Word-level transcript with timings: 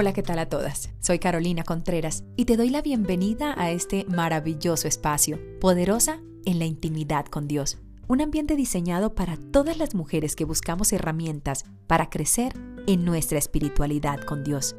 Hola, 0.00 0.14
¿qué 0.14 0.22
tal 0.22 0.38
a 0.38 0.48
todas? 0.48 0.88
Soy 1.00 1.18
Carolina 1.18 1.62
Contreras 1.62 2.24
y 2.34 2.46
te 2.46 2.56
doy 2.56 2.70
la 2.70 2.80
bienvenida 2.80 3.54
a 3.58 3.70
este 3.70 4.06
maravilloso 4.06 4.88
espacio, 4.88 5.38
poderosa 5.60 6.22
en 6.46 6.58
la 6.58 6.64
intimidad 6.64 7.26
con 7.26 7.46
Dios. 7.46 7.76
Un 8.08 8.22
ambiente 8.22 8.56
diseñado 8.56 9.14
para 9.14 9.36
todas 9.36 9.76
las 9.76 9.94
mujeres 9.94 10.36
que 10.36 10.46
buscamos 10.46 10.94
herramientas 10.94 11.66
para 11.86 12.08
crecer 12.08 12.54
en 12.86 13.04
nuestra 13.04 13.36
espiritualidad 13.36 14.20
con 14.20 14.42
Dios. 14.42 14.74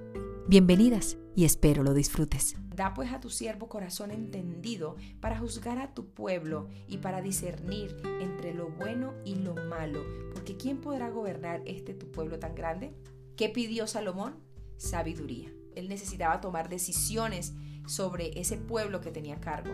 Bienvenidas 0.47 1.19
y 1.35 1.45
espero 1.45 1.83
lo 1.83 1.93
disfrutes. 1.93 2.55
Da 2.75 2.95
pues 2.95 3.11
a 3.11 3.19
tu 3.19 3.29
siervo 3.29 3.69
corazón 3.69 4.09
entendido 4.09 4.95
para 5.19 5.37
juzgar 5.37 5.77
a 5.77 5.93
tu 5.93 6.07
pueblo 6.15 6.67
y 6.87 6.97
para 6.97 7.21
discernir 7.21 7.95
entre 8.21 8.55
lo 8.55 8.69
bueno 8.69 9.13
y 9.23 9.35
lo 9.35 9.53
malo, 9.53 10.03
porque 10.33 10.57
¿quién 10.57 10.81
podrá 10.81 11.11
gobernar 11.11 11.61
este 11.67 11.93
tu 11.93 12.09
pueblo 12.09 12.39
tan 12.39 12.55
grande? 12.55 12.95
¿Qué 13.35 13.49
pidió 13.49 13.85
Salomón? 13.85 14.49
Sabiduría. 14.81 15.53
Él 15.75 15.87
necesitaba 15.89 16.41
tomar 16.41 16.67
decisiones 16.67 17.53
sobre 17.85 18.39
ese 18.39 18.57
pueblo 18.57 18.99
que 18.99 19.11
tenía 19.11 19.39
cargo. 19.39 19.71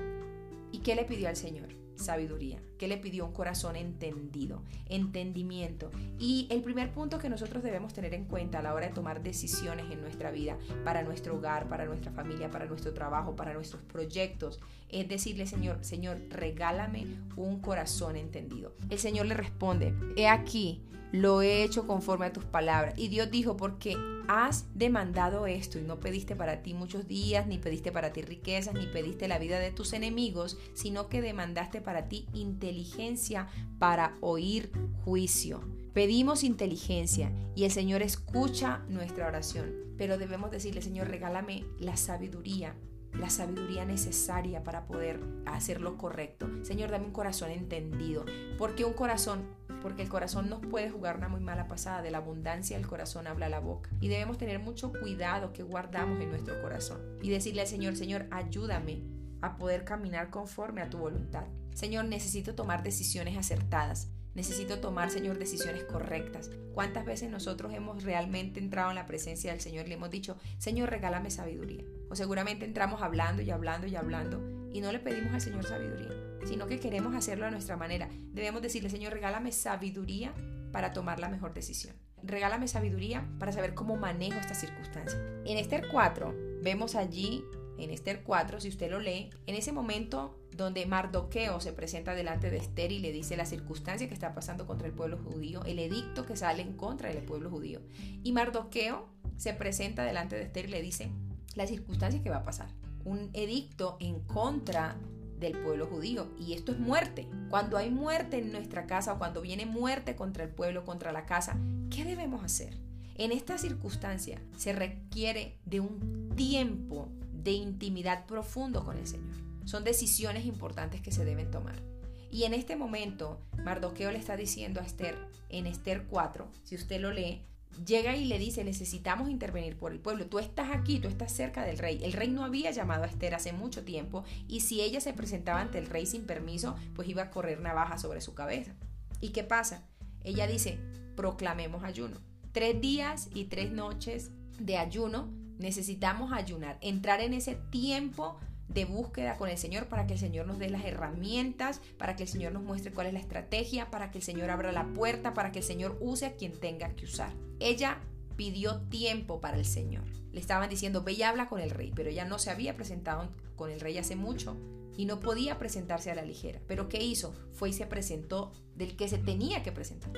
¿Y 0.71 0.79
qué 0.79 0.95
le 0.95 1.05
pidió 1.05 1.29
al 1.29 1.37
Señor? 1.37 1.69
sabiduría, 1.97 2.59
que 2.77 2.87
le 2.87 2.97
pidió 2.97 3.25
un 3.25 3.33
corazón 3.33 3.75
entendido, 3.75 4.61
entendimiento. 4.87 5.89
Y 6.19 6.47
el 6.51 6.61
primer 6.61 6.91
punto 6.91 7.19
que 7.19 7.29
nosotros 7.29 7.63
debemos 7.63 7.93
tener 7.93 8.13
en 8.13 8.25
cuenta 8.25 8.59
a 8.59 8.61
la 8.61 8.73
hora 8.73 8.87
de 8.87 8.93
tomar 8.93 9.23
decisiones 9.23 9.91
en 9.91 10.01
nuestra 10.01 10.31
vida, 10.31 10.57
para 10.83 11.03
nuestro 11.03 11.37
hogar, 11.37 11.67
para 11.67 11.85
nuestra 11.85 12.11
familia, 12.11 12.51
para 12.51 12.65
nuestro 12.65 12.93
trabajo, 12.93 13.35
para 13.35 13.53
nuestros 13.53 13.81
proyectos, 13.83 14.59
es 14.89 15.07
decirle, 15.07 15.47
Señor, 15.47 15.83
Señor, 15.83 16.19
regálame 16.29 17.07
un 17.35 17.59
corazón 17.59 18.15
entendido. 18.15 18.75
El 18.89 18.99
Señor 18.99 19.25
le 19.25 19.33
responde, 19.33 19.93
he 20.15 20.27
aquí, 20.27 20.83
lo 21.11 21.41
he 21.41 21.63
hecho 21.63 21.87
conforme 21.87 22.25
a 22.25 22.33
tus 22.33 22.45
palabras. 22.45 22.93
Y 22.97 23.07
Dios 23.07 23.31
dijo, 23.31 23.57
porque 23.57 23.95
has 24.27 24.65
demandado 24.73 25.47
esto 25.47 25.79
y 25.79 25.83
no 25.83 25.99
pediste 25.99 26.35
para 26.35 26.61
ti 26.61 26.73
muchos 26.73 27.07
días, 27.07 27.47
ni 27.47 27.57
pediste 27.57 27.91
para 27.91 28.11
ti 28.11 28.21
riquezas, 28.21 28.73
ni 28.73 28.85
pediste 28.87 29.27
la 29.27 29.39
vida 29.39 29.59
de 29.59 29.71
tus 29.71 29.93
enemigos, 29.93 30.57
sino 30.73 31.07
que 31.07 31.21
demandaste 31.21 31.81
para 31.81 32.09
ti 32.09 32.27
inteligencia 32.33 33.47
para 33.79 34.15
oír 34.21 34.71
juicio. 35.05 35.61
Pedimos 35.93 36.43
inteligencia 36.43 37.31
y 37.55 37.63
el 37.63 37.71
Señor 37.71 38.01
escucha 38.01 38.83
nuestra 38.89 39.27
oración, 39.27 39.73
pero 39.97 40.17
debemos 40.17 40.51
decirle, 40.51 40.81
Señor, 40.81 41.07
regálame 41.07 41.63
la 41.79 41.97
sabiduría 41.97 42.75
la 43.13 43.29
sabiduría 43.29 43.85
necesaria 43.85 44.63
para 44.63 44.85
poder 44.85 45.19
hacer 45.45 45.81
lo 45.81 45.97
correcto. 45.97 46.47
Señor, 46.63 46.91
dame 46.91 47.05
un 47.05 47.11
corazón 47.11 47.51
entendido. 47.51 48.25
porque 48.57 48.85
un 48.85 48.93
corazón? 48.93 49.45
Porque 49.81 50.01
el 50.01 50.09
corazón 50.09 50.49
nos 50.49 50.65
puede 50.65 50.89
jugar 50.89 51.17
una 51.17 51.27
muy 51.27 51.39
mala 51.39 51.67
pasada. 51.67 52.01
De 52.01 52.11
la 52.11 52.19
abundancia 52.19 52.77
el 52.77 52.87
corazón 52.87 53.27
habla 53.27 53.49
la 53.49 53.59
boca. 53.59 53.89
Y 53.99 54.07
debemos 54.07 54.37
tener 54.37 54.59
mucho 54.59 54.91
cuidado 54.91 55.53
que 55.53 55.63
guardamos 55.63 56.19
en 56.21 56.29
nuestro 56.29 56.61
corazón. 56.61 56.99
Y 57.21 57.29
decirle 57.29 57.61
al 57.61 57.67
Señor, 57.67 57.95
Señor, 57.95 58.27
ayúdame 58.31 59.03
a 59.41 59.57
poder 59.57 59.83
caminar 59.83 60.29
conforme 60.29 60.81
a 60.81 60.89
tu 60.89 60.97
voluntad. 60.97 61.45
Señor, 61.73 62.05
necesito 62.05 62.55
tomar 62.55 62.83
decisiones 62.83 63.37
acertadas. 63.37 64.09
Necesito 64.33 64.79
tomar, 64.79 65.09
Señor, 65.09 65.39
decisiones 65.39 65.83
correctas. 65.83 66.51
¿Cuántas 66.75 67.05
veces 67.05 67.31
nosotros 67.31 67.73
hemos 67.73 68.03
realmente 68.03 68.59
entrado 68.59 68.89
en 68.89 68.95
la 68.95 69.07
presencia 69.07 69.51
del 69.51 69.61
Señor 69.61 69.85
y 69.85 69.89
le 69.89 69.95
hemos 69.95 70.11
dicho, 70.11 70.37
Señor, 70.59 70.91
regálame 70.91 71.31
sabiduría? 71.31 71.83
O 72.09 72.15
seguramente 72.15 72.65
entramos 72.65 73.01
hablando 73.01 73.41
y 73.41 73.49
hablando 73.49 73.87
y 73.87 73.95
hablando 73.95 74.57
y 74.71 74.81
no 74.81 74.91
le 74.91 74.99
pedimos 74.99 75.33
al 75.33 75.41
Señor 75.41 75.65
sabiduría, 75.65 76.11
sino 76.47 76.67
que 76.67 76.79
queremos 76.79 77.15
hacerlo 77.15 77.45
a 77.45 77.51
nuestra 77.51 77.77
manera. 77.77 78.09
Debemos 78.33 78.61
decirle, 78.61 78.89
Señor, 78.89 79.13
regálame 79.13 79.51
sabiduría 79.51 80.33
para 80.71 80.93
tomar 80.93 81.19
la 81.19 81.29
mejor 81.29 81.53
decisión. 81.53 81.95
Regálame 82.23 82.67
sabiduría 82.67 83.27
para 83.39 83.51
saber 83.51 83.73
cómo 83.73 83.95
manejo 83.95 84.39
esta 84.39 84.55
circunstancia. 84.55 85.19
En 85.45 85.57
Esther 85.57 85.87
4 85.91 86.33
vemos 86.63 86.95
allí, 86.95 87.43
en 87.77 87.91
Esther 87.91 88.23
4, 88.23 88.59
si 88.59 88.69
usted 88.69 88.89
lo 88.89 88.99
lee, 88.99 89.29
en 89.45 89.55
ese 89.55 89.71
momento 89.71 90.39
donde 90.55 90.85
Mardoqueo 90.87 91.59
se 91.61 91.71
presenta 91.73 92.15
delante 92.15 92.49
de 92.49 92.57
Esther 92.57 92.91
y 92.91 92.99
le 92.99 93.11
dice 93.11 93.37
la 93.37 93.45
circunstancia 93.45 94.07
que 94.07 94.15
está 94.15 94.33
pasando 94.33 94.65
contra 94.65 94.87
el 94.87 94.93
pueblo 94.93 95.19
judío, 95.19 95.63
el 95.65 95.77
edicto 95.77 96.25
que 96.25 96.35
sale 96.35 96.63
en 96.63 96.73
contra 96.73 97.09
del 97.09 97.23
pueblo 97.23 97.51
judío. 97.51 97.81
Y 98.23 98.31
Mardoqueo 98.31 99.07
se 99.37 99.53
presenta 99.53 100.03
delante 100.03 100.35
de 100.35 100.43
Esther 100.43 100.65
y 100.65 100.69
le 100.69 100.81
dice 100.81 101.11
la 101.55 101.67
circunstancia 101.67 102.23
que 102.23 102.31
va 102.31 102.37
a 102.37 102.43
pasar. 102.43 102.69
Un 103.05 103.29
edicto 103.33 103.97
en 103.99 104.19
contra 104.21 104.97
del 105.39 105.57
pueblo 105.57 105.87
judío. 105.87 106.27
Y 106.39 106.53
esto 106.53 106.71
es 106.71 106.79
muerte. 106.79 107.27
Cuando 107.49 107.77
hay 107.77 107.89
muerte 107.89 108.37
en 108.37 108.51
nuestra 108.51 108.85
casa 108.87 109.13
o 109.13 109.17
cuando 109.17 109.41
viene 109.41 109.65
muerte 109.65 110.15
contra 110.15 110.43
el 110.43 110.49
pueblo, 110.49 110.85
contra 110.85 111.11
la 111.11 111.25
casa, 111.25 111.57
¿qué 111.89 112.05
debemos 112.05 112.43
hacer? 112.43 112.77
En 113.15 113.31
esta 113.31 113.57
circunstancia 113.57 114.41
se 114.55 114.73
requiere 114.73 115.57
de 115.65 115.79
un 115.79 116.33
tiempo 116.35 117.09
de 117.31 117.51
intimidad 117.51 118.25
profundo 118.25 118.83
con 118.83 118.97
el 118.97 119.07
Señor. 119.07 119.35
Son 119.65 119.83
decisiones 119.83 120.45
importantes 120.45 121.01
que 121.01 121.11
se 121.11 121.25
deben 121.25 121.49
tomar. 121.49 121.81
Y 122.29 122.43
en 122.43 122.53
este 122.53 122.75
momento, 122.75 123.39
Mardoqueo 123.63 124.11
le 124.11 124.19
está 124.19 124.35
diciendo 124.35 124.81
a 124.81 124.83
Esther, 124.83 125.17
en 125.49 125.65
Esther 125.65 126.05
4, 126.07 126.47
si 126.63 126.75
usted 126.75 126.99
lo 126.99 127.11
lee, 127.11 127.41
llega 127.85 128.15
y 128.15 128.25
le 128.25 128.39
dice, 128.39 128.63
necesitamos 128.63 129.29
intervenir 129.29 129.77
por 129.77 129.91
el 129.91 129.99
pueblo. 129.99 130.27
Tú 130.27 130.39
estás 130.39 130.69
aquí, 130.71 130.99
tú 130.99 131.07
estás 131.07 131.31
cerca 131.31 131.65
del 131.65 131.77
rey. 131.77 132.03
El 132.03 132.13
rey 132.13 132.29
no 132.29 132.43
había 132.43 132.71
llamado 132.71 133.03
a 133.03 133.07
Esther 133.07 133.35
hace 133.35 133.53
mucho 133.53 133.83
tiempo 133.83 134.23
y 134.47 134.61
si 134.61 134.81
ella 134.81 135.01
se 135.01 135.13
presentaba 135.13 135.61
ante 135.61 135.77
el 135.77 135.87
rey 135.87 136.05
sin 136.05 136.25
permiso, 136.25 136.75
pues 136.95 137.07
iba 137.07 137.23
a 137.23 137.29
correr 137.29 137.59
navaja 137.61 137.97
sobre 137.97 138.21
su 138.21 138.33
cabeza. 138.33 138.73
¿Y 139.21 139.29
qué 139.29 139.43
pasa? 139.43 139.83
Ella 140.23 140.47
dice, 140.47 140.79
proclamemos 141.15 141.83
ayuno. 141.83 142.17
Tres 142.51 142.79
días 142.81 143.29
y 143.33 143.45
tres 143.45 143.71
noches 143.71 144.31
de 144.59 144.77
ayuno, 144.77 145.31
necesitamos 145.57 146.31
ayunar, 146.33 146.77
entrar 146.81 147.21
en 147.21 147.33
ese 147.33 147.55
tiempo 147.69 148.39
de 148.67 148.85
búsqueda 148.85 149.37
con 149.37 149.49
el 149.49 149.57
Señor 149.57 149.87
para 149.87 150.07
que 150.07 150.13
el 150.13 150.19
Señor 150.19 150.45
nos 150.45 150.59
dé 150.59 150.69
las 150.69 150.85
herramientas, 150.85 151.81
para 151.97 152.15
que 152.15 152.23
el 152.23 152.29
Señor 152.29 152.51
nos 152.51 152.63
muestre 152.63 152.91
cuál 152.91 153.07
es 153.07 153.13
la 153.13 153.19
estrategia, 153.19 153.89
para 153.89 154.11
que 154.11 154.17
el 154.19 154.23
Señor 154.23 154.49
abra 154.49 154.71
la 154.71 154.85
puerta, 154.93 155.33
para 155.33 155.51
que 155.51 155.59
el 155.59 155.65
Señor 155.65 155.97
use 155.99 156.25
a 156.25 156.35
quien 156.35 156.51
tenga 156.59 156.89
que 156.95 157.05
usar. 157.05 157.31
Ella 157.59 157.99
pidió 158.35 158.81
tiempo 158.89 159.41
para 159.41 159.57
el 159.57 159.65
Señor. 159.65 160.03
Le 160.31 160.39
estaban 160.39 160.69
diciendo, 160.69 161.03
ve 161.03 161.13
y 161.13 161.23
habla 161.23 161.47
con 161.47 161.59
el 161.59 161.71
rey, 161.71 161.91
pero 161.95 162.09
ella 162.09 162.25
no 162.25 162.39
se 162.39 162.51
había 162.51 162.75
presentado 162.75 163.29
con 163.55 163.71
el 163.71 163.79
rey 163.79 163.97
hace 163.97 164.15
mucho 164.15 164.55
y 164.95 165.05
no 165.05 165.19
podía 165.19 165.57
presentarse 165.57 166.11
a 166.11 166.15
la 166.15 166.23
ligera. 166.23 166.59
Pero 166.67 166.89
¿qué 166.89 167.03
hizo? 167.03 167.33
Fue 167.53 167.69
y 167.69 167.73
se 167.73 167.85
presentó 167.85 168.51
del 168.75 168.95
que 168.95 169.07
se 169.07 169.17
tenía 169.17 169.63
que 169.63 169.71
presentar. 169.71 170.11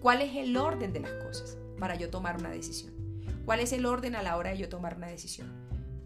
¿Cuál 0.00 0.20
es 0.22 0.36
el 0.36 0.56
orden 0.56 0.92
de 0.92 1.00
las 1.00 1.12
cosas 1.12 1.56
para 1.78 1.96
yo 1.96 2.10
tomar 2.10 2.36
una 2.36 2.50
decisión? 2.50 2.92
¿Cuál 3.44 3.60
es 3.60 3.72
el 3.72 3.86
orden 3.86 4.14
a 4.14 4.22
la 4.22 4.36
hora 4.36 4.50
de 4.50 4.58
yo 4.58 4.68
tomar 4.68 4.96
una 4.96 5.08
decisión? 5.08 5.52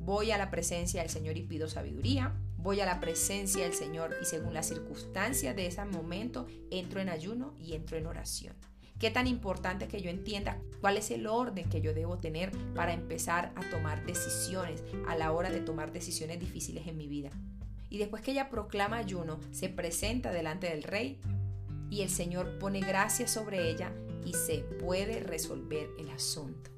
Voy 0.01 0.31
a 0.31 0.39
la 0.39 0.51
presencia 0.51 1.03
del 1.03 1.11
Señor 1.11 1.37
y 1.37 1.43
pido 1.43 1.69
sabiduría, 1.69 2.35
voy 2.57 2.81
a 2.81 2.87
la 2.87 3.01
presencia 3.01 3.65
del 3.65 3.75
Señor 3.75 4.17
y 4.21 4.25
según 4.25 4.55
las 4.55 4.69
circunstancias 4.69 5.55
de 5.55 5.67
ese 5.67 5.85
momento 5.85 6.47
entro 6.71 7.01
en 7.01 7.09
ayuno 7.09 7.55
y 7.59 7.75
entro 7.75 7.97
en 7.97 8.07
oración. 8.07 8.55
Qué 8.99 9.11
tan 9.11 9.29
importante 9.29 9.87
que 9.87 10.03
yo 10.03 10.11
entienda 10.11 10.61
cuál 10.81 10.97
es 10.97 11.13
el 11.13 11.29
orden 11.29 11.69
que 11.69 11.81
yo 11.81 11.95
debo 11.95 12.19
tener 12.19 12.51
para 12.75 12.93
empezar 12.93 13.53
a 13.55 13.61
tomar 13.71 14.05
decisiones 14.05 14.83
a 15.07 15.17
la 15.17 15.31
hora 15.33 15.51
de 15.51 15.61
tomar 15.61 15.93
decisiones 15.93 16.41
difíciles 16.41 16.87
en 16.89 16.97
mi 16.97 17.07
vida. 17.07 17.31
Y 17.91 17.99
después 17.99 18.23
que 18.23 18.33
ella 18.33 18.51
proclama 18.51 18.99
ayuno, 18.99 19.39
se 19.53 19.69
presenta 19.69 20.33
delante 20.33 20.69
del 20.69 20.83
rey 20.83 21.21
y 21.91 22.03
el 22.03 22.11
Señor 22.11 22.59
pone 22.59 22.81
gracia 22.81 23.29
sobre 23.29 23.71
ella 23.71 23.93
y 24.25 24.35
se 24.35 24.59
puede 24.59 25.21
resolver 25.21 25.89
el 25.99 26.11
asunto. 26.11 26.71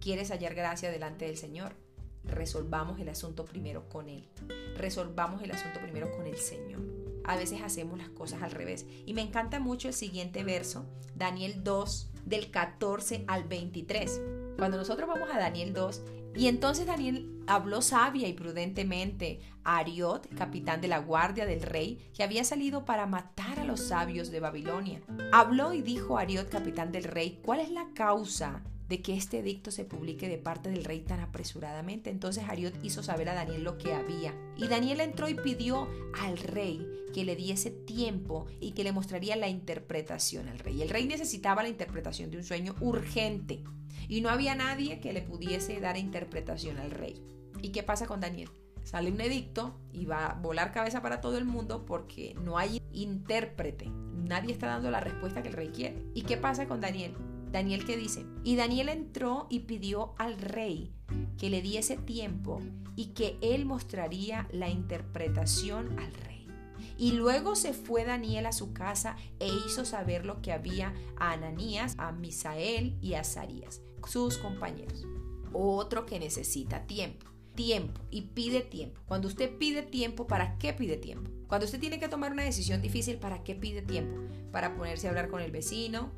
¿Quieres 0.00 0.30
hallar 0.30 0.54
gracia 0.54 0.90
delante 0.90 1.26
del 1.26 1.36
Señor? 1.36 1.76
Resolvamos 2.24 3.00
el 3.00 3.08
asunto 3.08 3.44
primero 3.44 3.88
con 3.88 4.08
Él. 4.08 4.28
Resolvamos 4.76 5.42
el 5.42 5.50
asunto 5.50 5.80
primero 5.80 6.10
con 6.16 6.26
el 6.26 6.36
Señor. 6.36 6.80
A 7.24 7.36
veces 7.36 7.62
hacemos 7.62 7.98
las 7.98 8.08
cosas 8.10 8.42
al 8.42 8.50
revés. 8.50 8.86
Y 9.06 9.14
me 9.14 9.22
encanta 9.22 9.60
mucho 9.60 9.88
el 9.88 9.94
siguiente 9.94 10.42
verso, 10.44 10.86
Daniel 11.14 11.62
2, 11.62 12.10
del 12.24 12.50
14 12.50 13.24
al 13.28 13.44
23. 13.44 14.20
Cuando 14.58 14.76
nosotros 14.76 15.08
vamos 15.08 15.28
a 15.32 15.38
Daniel 15.38 15.72
2, 15.72 16.02
y 16.34 16.46
entonces 16.46 16.86
Daniel 16.86 17.42
habló 17.46 17.82
sabia 17.82 18.26
y 18.26 18.32
prudentemente 18.32 19.40
a 19.64 19.78
Ariot, 19.78 20.28
capitán 20.34 20.80
de 20.80 20.88
la 20.88 20.98
guardia 20.98 21.44
del 21.44 21.62
rey, 21.62 22.10
que 22.14 22.22
había 22.22 22.42
salido 22.42 22.84
para 22.84 23.06
matar 23.06 23.60
a 23.60 23.64
los 23.64 23.80
sabios 23.80 24.30
de 24.30 24.40
Babilonia. 24.40 25.02
Habló 25.32 25.74
y 25.74 25.82
dijo 25.82 26.16
a 26.16 26.22
Ariot, 26.22 26.48
capitán 26.48 26.90
del 26.90 27.04
rey, 27.04 27.40
¿cuál 27.44 27.60
es 27.60 27.70
la 27.70 27.86
causa 27.94 28.62
de 28.88 29.00
que 29.00 29.14
este 29.14 29.38
edicto 29.38 29.70
se 29.70 29.84
publique 29.84 30.28
de 30.28 30.38
parte 30.38 30.70
del 30.70 30.84
rey 30.84 31.00
tan 31.00 31.20
apresuradamente. 31.20 32.10
Entonces 32.10 32.44
Ariot 32.48 32.74
hizo 32.84 33.02
saber 33.02 33.28
a 33.28 33.34
Daniel 33.34 33.64
lo 33.64 33.78
que 33.78 33.94
había. 33.94 34.34
Y 34.56 34.68
Daniel 34.68 35.00
entró 35.00 35.28
y 35.28 35.34
pidió 35.34 35.88
al 36.20 36.38
rey 36.38 36.86
que 37.12 37.24
le 37.24 37.36
diese 37.36 37.70
tiempo 37.70 38.46
y 38.60 38.72
que 38.72 38.84
le 38.84 38.92
mostraría 38.92 39.36
la 39.36 39.48
interpretación 39.48 40.48
al 40.48 40.58
rey. 40.58 40.82
El 40.82 40.90
rey 40.90 41.06
necesitaba 41.06 41.62
la 41.62 41.68
interpretación 41.68 42.30
de 42.30 42.38
un 42.38 42.44
sueño 42.44 42.74
urgente 42.80 43.62
y 44.08 44.20
no 44.20 44.28
había 44.28 44.54
nadie 44.54 45.00
que 45.00 45.12
le 45.12 45.22
pudiese 45.22 45.80
dar 45.80 45.96
interpretación 45.96 46.78
al 46.78 46.90
rey. 46.90 47.22
¿Y 47.60 47.70
qué 47.70 47.82
pasa 47.82 48.06
con 48.06 48.20
Daniel? 48.20 48.50
Sale 48.82 49.12
un 49.12 49.20
edicto 49.20 49.78
y 49.92 50.06
va 50.06 50.26
a 50.26 50.34
volar 50.34 50.72
cabeza 50.72 51.02
para 51.02 51.20
todo 51.20 51.38
el 51.38 51.44
mundo 51.44 51.86
porque 51.86 52.34
no 52.42 52.58
hay 52.58 52.82
intérprete. 52.92 53.88
Nadie 53.88 54.52
está 54.52 54.66
dando 54.66 54.90
la 54.90 55.00
respuesta 55.00 55.42
que 55.42 55.48
el 55.48 55.54
rey 55.54 55.68
quiere. 55.68 56.02
¿Y 56.14 56.22
qué 56.22 56.36
pasa 56.36 56.66
con 56.66 56.80
Daniel? 56.80 57.14
Daniel 57.52 57.84
qué 57.84 57.96
dice, 57.98 58.24
y 58.44 58.56
Daniel 58.56 58.88
entró 58.88 59.46
y 59.50 59.60
pidió 59.60 60.14
al 60.18 60.38
rey 60.38 60.90
que 61.38 61.50
le 61.50 61.60
diese 61.60 61.98
tiempo 61.98 62.60
y 62.96 63.08
que 63.08 63.36
él 63.42 63.66
mostraría 63.66 64.48
la 64.52 64.70
interpretación 64.70 65.98
al 65.98 66.12
rey. 66.14 66.48
Y 66.96 67.12
luego 67.12 67.54
se 67.54 67.74
fue 67.74 68.04
Daniel 68.04 68.46
a 68.46 68.52
su 68.52 68.72
casa 68.72 69.16
e 69.38 69.48
hizo 69.48 69.84
saber 69.84 70.24
lo 70.24 70.40
que 70.40 70.52
había 70.52 70.94
a 71.16 71.32
Ananías, 71.32 71.94
a 71.98 72.10
Misael 72.12 72.96
y 73.00 73.14
a 73.14 73.20
Azarías, 73.20 73.82
sus 74.06 74.38
compañeros. 74.38 75.04
Otro 75.52 76.06
que 76.06 76.18
necesita 76.18 76.86
tiempo 76.86 77.32
tiempo 77.54 78.00
y 78.10 78.22
pide 78.22 78.62
tiempo. 78.62 79.00
Cuando 79.06 79.28
usted 79.28 79.56
pide 79.58 79.82
tiempo, 79.82 80.26
¿para 80.26 80.58
qué 80.58 80.72
pide 80.72 80.96
tiempo? 80.96 81.30
Cuando 81.48 81.66
usted 81.66 81.80
tiene 81.80 82.00
que 82.00 82.08
tomar 82.08 82.32
una 82.32 82.44
decisión 82.44 82.80
difícil, 82.80 83.18
¿para 83.18 83.42
qué 83.42 83.54
pide 83.54 83.82
tiempo? 83.82 84.20
Para 84.50 84.74
ponerse 84.74 85.06
a 85.06 85.10
hablar 85.10 85.28
con 85.28 85.42
el 85.42 85.50
vecino 85.50 86.10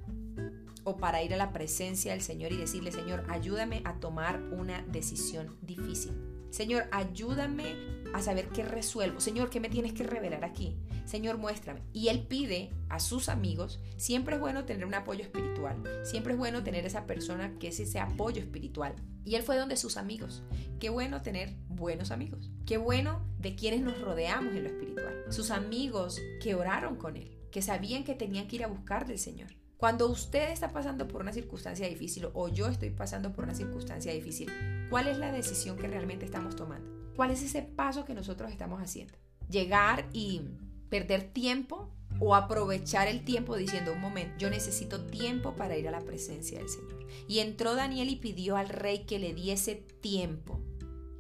o 0.85 0.97
para 0.97 1.23
ir 1.23 1.35
a 1.35 1.39
la 1.39 1.53
presencia 1.53 2.13
del 2.13 2.23
Señor 2.23 2.53
y 2.53 2.57
decirle, 2.57 2.93
Señor, 2.93 3.25
ayúdame 3.29 3.83
a 3.85 3.99
tomar 4.01 4.41
una 4.53 4.83
decisión 4.83 5.57
difícil. 5.63 6.13
Señor, 6.51 6.85
ayúdame 6.93 7.75
a 8.15 8.23
saber 8.23 8.49
qué 8.51 8.63
resuelvo. 8.63 9.21
Señor, 9.21 9.51
¿qué 9.51 9.59
me 9.59 9.69
tienes 9.69 9.93
que 9.93 10.05
revelar 10.05 10.45
aquí? 10.45 10.77
Señor, 11.05 11.37
muéstrame. 11.37 11.83
Y 11.93 12.09
él 12.09 12.29
pide 12.29 12.71
a 12.89 13.01
sus 13.01 13.29
amigos, 13.29 13.81
siempre 13.97 14.37
es 14.37 14.41
bueno 14.41 14.65
tener 14.65 14.87
un 14.87 14.95
apoyo 14.95 15.23
espiritual, 15.23 15.83
siempre 16.05 16.35
es 16.35 16.39
bueno 16.39 16.63
tener 16.63 16.87
esa 16.87 17.07
persona 17.07 17.59
que 17.59 17.69
es 17.69 17.81
ese 17.81 17.99
apoyo 17.99 18.41
espiritual. 18.41 18.95
Y 19.25 19.35
él 19.35 19.43
fue 19.43 19.57
donde 19.57 19.77
sus 19.77 19.97
amigos. 19.97 20.45
Qué 20.79 20.91
bueno 20.91 21.23
tener 21.23 21.57
buenos 21.69 22.13
amigos. 22.13 22.53
Qué 22.67 22.77
bueno 22.77 23.27
de 23.39 23.57
quienes 23.57 23.81
nos 23.81 24.01
rodeamos 24.01 24.55
en 24.55 24.63
lo 24.63 24.69
espiritual. 24.69 25.25
Sus 25.31 25.51
amigos 25.51 26.21
que 26.41 26.55
oraron 26.55 26.95
con 26.97 27.17
él, 27.17 27.37
que 27.51 27.63
sabían 27.63 28.05
que 28.05 28.15
tenían 28.15 28.47
que 28.47 28.57
ir 28.57 28.65
a 28.65 28.69
buscar 28.69 29.07
del 29.07 29.19
Señor. 29.19 29.49
Cuando 29.77 30.09
usted 30.09 30.51
está 30.51 30.71
pasando 30.71 31.09
por 31.09 31.21
una 31.21 31.33
circunstancia 31.33 31.89
difícil 31.89 32.29
o 32.33 32.49
yo 32.49 32.69
estoy 32.69 32.91
pasando 32.91 33.33
por 33.33 33.45
una 33.45 33.55
circunstancia 33.55 34.13
difícil, 34.13 34.51
¿cuál 34.89 35.09
es 35.09 35.19
la 35.19 35.33
decisión 35.33 35.77
que 35.77 35.89
realmente 35.89 36.25
estamos 36.25 36.57
tomando? 36.57 36.91
¿Cuál 37.17 37.31
es 37.31 37.43
ese 37.43 37.63
paso 37.63 38.05
que 38.05 38.15
nosotros 38.15 38.51
estamos 38.51 38.81
haciendo? 38.81 39.15
Llegar 39.49 40.09
y 40.13 40.43
perder 40.89 41.25
tiempo 41.33 41.93
o 42.21 42.35
aprovechar 42.35 43.09
el 43.09 43.25
tiempo 43.25 43.57
diciendo, 43.57 43.93
un 43.93 44.01
momento, 44.01 44.37
yo 44.39 44.49
necesito 44.49 45.05
tiempo 45.07 45.55
para 45.55 45.77
ir 45.77 45.89
a 45.89 45.91
la 45.91 46.01
presencia 46.01 46.59
del 46.59 46.69
Señor. 46.69 47.07
Y 47.29 47.41
entró 47.41 47.75
Daniel 47.75 48.09
y 48.09 48.17
pidió 48.17 48.57
al 48.57 48.69
rey 48.69 49.05
que 49.05 49.19
le 49.19 49.35
diese 49.35 49.75
tiempo. 49.75 50.61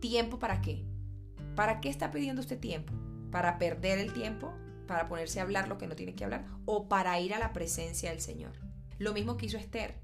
¿Tiempo 0.00 0.38
para 0.38 0.62
qué? 0.62 0.84
¿Para 1.56 1.80
qué 1.80 1.88
está 1.88 2.10
pidiendo 2.10 2.40
usted 2.40 2.58
tiempo? 2.58 2.92
¿Para 3.30 3.58
perder 3.58 3.98
el 3.98 4.12
tiempo? 4.12 4.54
¿Para 4.86 5.08
ponerse 5.08 5.40
a 5.40 5.42
hablar 5.42 5.68
lo 5.68 5.78
que 5.78 5.86
no 5.86 5.96
tiene 5.96 6.14
que 6.14 6.24
hablar? 6.24 6.44
¿O 6.66 6.88
para 6.88 7.18
ir 7.20 7.34
a 7.34 7.38
la 7.38 7.52
presencia 7.52 8.10
del 8.10 8.20
Señor? 8.20 8.52
Lo 8.98 9.12
mismo 9.12 9.36
que 9.36 9.46
hizo 9.46 9.56
Esther. 9.56 9.94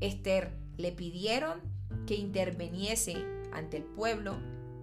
Esther 0.00 0.52
le 0.76 0.92
pidieron 0.92 1.60
que 2.06 2.14
interveniese 2.14 3.16
ante 3.52 3.78
el 3.78 3.84
pueblo, 3.84 4.38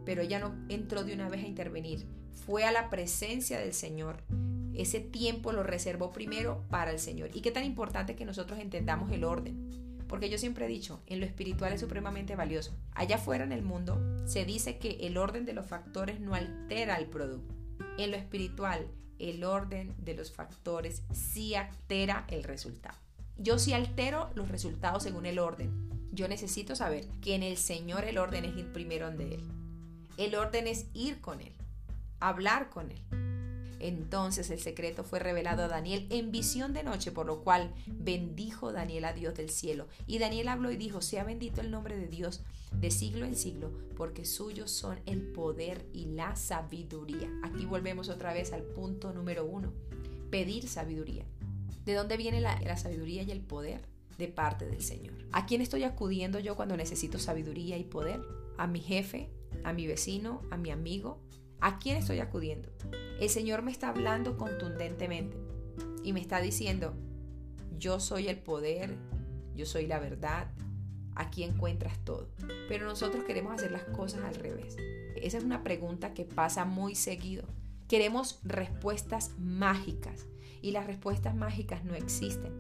pero 0.06 0.22
ella 0.22 0.40
no 0.40 0.56
entró 0.70 1.04
de 1.04 1.14
una 1.14 1.30
vez 1.30 1.44
a 1.44 1.48
intervenir. 1.48 2.06
Fue 2.46 2.66
a 2.66 2.72
la 2.72 2.90
presencia 2.90 3.60
del 3.60 3.74
Señor 3.74 4.24
ese 4.76 5.00
tiempo 5.00 5.54
lo 5.54 5.64
reservó 5.64 6.12
primero 6.12 6.64
para 6.70 6.92
el 6.92 7.00
Señor. 7.00 7.30
Y 7.34 7.42
qué 7.42 7.52
tan 7.52 7.64
importante 7.64 8.16
que 8.16 8.26
nosotros 8.26 8.60
entendamos 8.60 9.12
el 9.12 9.24
orden. 9.24 9.70
Porque 10.08 10.30
yo 10.30 10.38
siempre 10.38 10.66
he 10.66 10.70
dicho, 10.70 11.02
en 11.08 11.20
lo 11.20 11.26
espiritual 11.26 11.74
es 11.74 11.82
supremamente 11.82 12.36
valioso. 12.36 12.78
Allá 12.92 13.16
afuera 13.16 13.44
en 13.44 13.52
el 13.52 13.64
mundo 13.64 14.00
se 14.26 14.46
dice 14.46 14.78
que 14.78 15.08
el 15.08 15.18
orden 15.18 15.46
de 15.46 15.54
los 15.54 15.66
factores 15.66 16.20
no 16.20 16.36
altera 16.36 16.98
el 16.98 17.08
producto. 17.08 17.56
En 17.98 18.12
lo 18.12 18.18
espiritual, 18.18 18.88
el 19.20 19.44
orden 19.44 19.94
de 19.98 20.14
los 20.14 20.32
factores 20.32 21.04
sí 21.14 21.56
altera 21.56 22.26
el 22.30 22.44
resultado. 22.44 22.98
Yo 23.38 23.60
sí 23.60 23.74
altero 23.74 24.30
los 24.36 24.50
resultados 24.50 25.04
según 25.04 25.26
el 25.26 25.40
orden. 25.40 25.90
Yo 26.12 26.28
necesito 26.28 26.76
saber 26.76 27.06
que 27.22 27.36
en 27.36 27.44
el 27.44 27.58
Señor 27.58 28.06
el 28.06 28.18
orden 28.18 28.46
es 28.46 28.56
ir 28.56 28.72
primero 28.72 29.08
donde 29.08 29.36
Él. 29.36 29.44
El 30.18 30.36
orden 30.36 30.68
es 30.68 30.86
ir 30.94 31.20
con 31.20 31.42
Él, 31.42 31.54
hablar 32.20 32.70
con 32.70 32.92
Él. 32.92 33.25
Entonces 33.88 34.50
el 34.50 34.60
secreto 34.60 35.04
fue 35.04 35.20
revelado 35.20 35.64
a 35.64 35.68
Daniel 35.68 36.08
en 36.10 36.32
visión 36.32 36.74
de 36.74 36.82
noche, 36.82 37.12
por 37.12 37.28
lo 37.28 37.44
cual 37.44 37.72
bendijo 37.86 38.72
Daniel 38.72 39.06
a 39.06 39.14
Dios 39.14 39.36
del 39.36 39.52
cielo. 39.52 39.88
Y 40.08 40.18
Daniel 40.18 40.48
habló 40.48 40.72
y 40.72 40.76
dijo, 40.76 41.02
sea 41.02 41.24
bendito 41.24 41.62
el 41.62 41.70
nombre 41.70 41.96
de 41.96 42.08
Dios 42.08 42.42
de 42.72 42.90
siglo 42.90 43.26
en 43.26 43.36
siglo, 43.36 43.72
porque 43.96 44.26
suyos 44.26 44.72
son 44.72 45.00
el 45.06 45.22
poder 45.22 45.86
y 45.94 46.06
la 46.06 46.36
sabiduría. 46.36 47.30
Aquí 47.44 47.66
volvemos 47.66 48.10
otra 48.10 48.34
vez 48.34 48.54
al 48.54 48.64
punto 48.64 49.14
número 49.14 49.46
uno, 49.46 49.72
pedir 50.32 50.68
sabiduría. 50.68 51.26
¿De 51.86 51.94
dónde 51.94 52.18
viene 52.18 52.42
la, 52.42 52.78
sabiduría 52.78 53.22
y 53.22 53.30
el 53.30 53.42
poder? 53.42 53.82
De 54.18 54.28
parte 54.30 54.66
del 54.66 54.82
Señor. 54.82 55.14
¿A 55.32 55.46
quién 55.46 55.62
estoy 55.62 55.84
acudiendo 55.84 56.40
yo 56.40 56.56
cuando 56.56 56.76
necesito 56.76 57.20
sabiduría 57.20 57.78
y 57.78 57.84
poder? 57.84 58.22
¿A 58.58 58.66
mi 58.66 58.80
jefe? 58.80 59.30
¿A 59.64 59.74
mi 59.74 59.86
vecino? 59.86 60.42
¿A 60.50 60.58
mi 60.58 60.72
amigo? 60.72 61.20
¿A 61.60 61.80
quién 61.80 61.98
estoy 61.98 62.20
acudiendo? 62.20 62.70
El 63.20 63.30
Señor 63.30 63.62
me 63.62 63.72
está 63.72 63.90
hablando 63.90 64.38
contundentemente 64.38 65.38
y 66.04 66.14
me 66.14 66.22
está 66.22 66.42
diciendo, 66.42 66.94
yo 67.78 68.00
soy 68.00 68.28
el 68.28 68.38
poder, 68.38 68.96
yo 69.56 69.66
soy 69.66 69.88
la 69.88 70.00
verdad, 70.00 70.52
aquí 71.16 71.44
encuentras 71.44 71.98
todo. 72.04 72.30
Pero 72.68 72.86
nosotros 72.86 73.24
queremos 73.24 73.54
hacer 73.54 73.72
las 73.72 73.84
cosas 73.84 74.24
al 74.24 74.36
revés. 74.36 74.76
Esa 75.16 75.38
es 75.38 75.44
una 75.44 75.64
pregunta 75.64 76.14
que 76.14 76.26
pasa 76.26 76.66
muy 76.66 76.96
seguido. 76.96 77.46
Queremos 77.88 78.40
respuestas 78.44 79.32
mágicas 79.40 80.28
y 80.62 80.72
las 80.72 80.88
respuestas 80.88 81.36
mágicas 81.36 81.84
no 81.84 81.96
existen. 81.96 82.54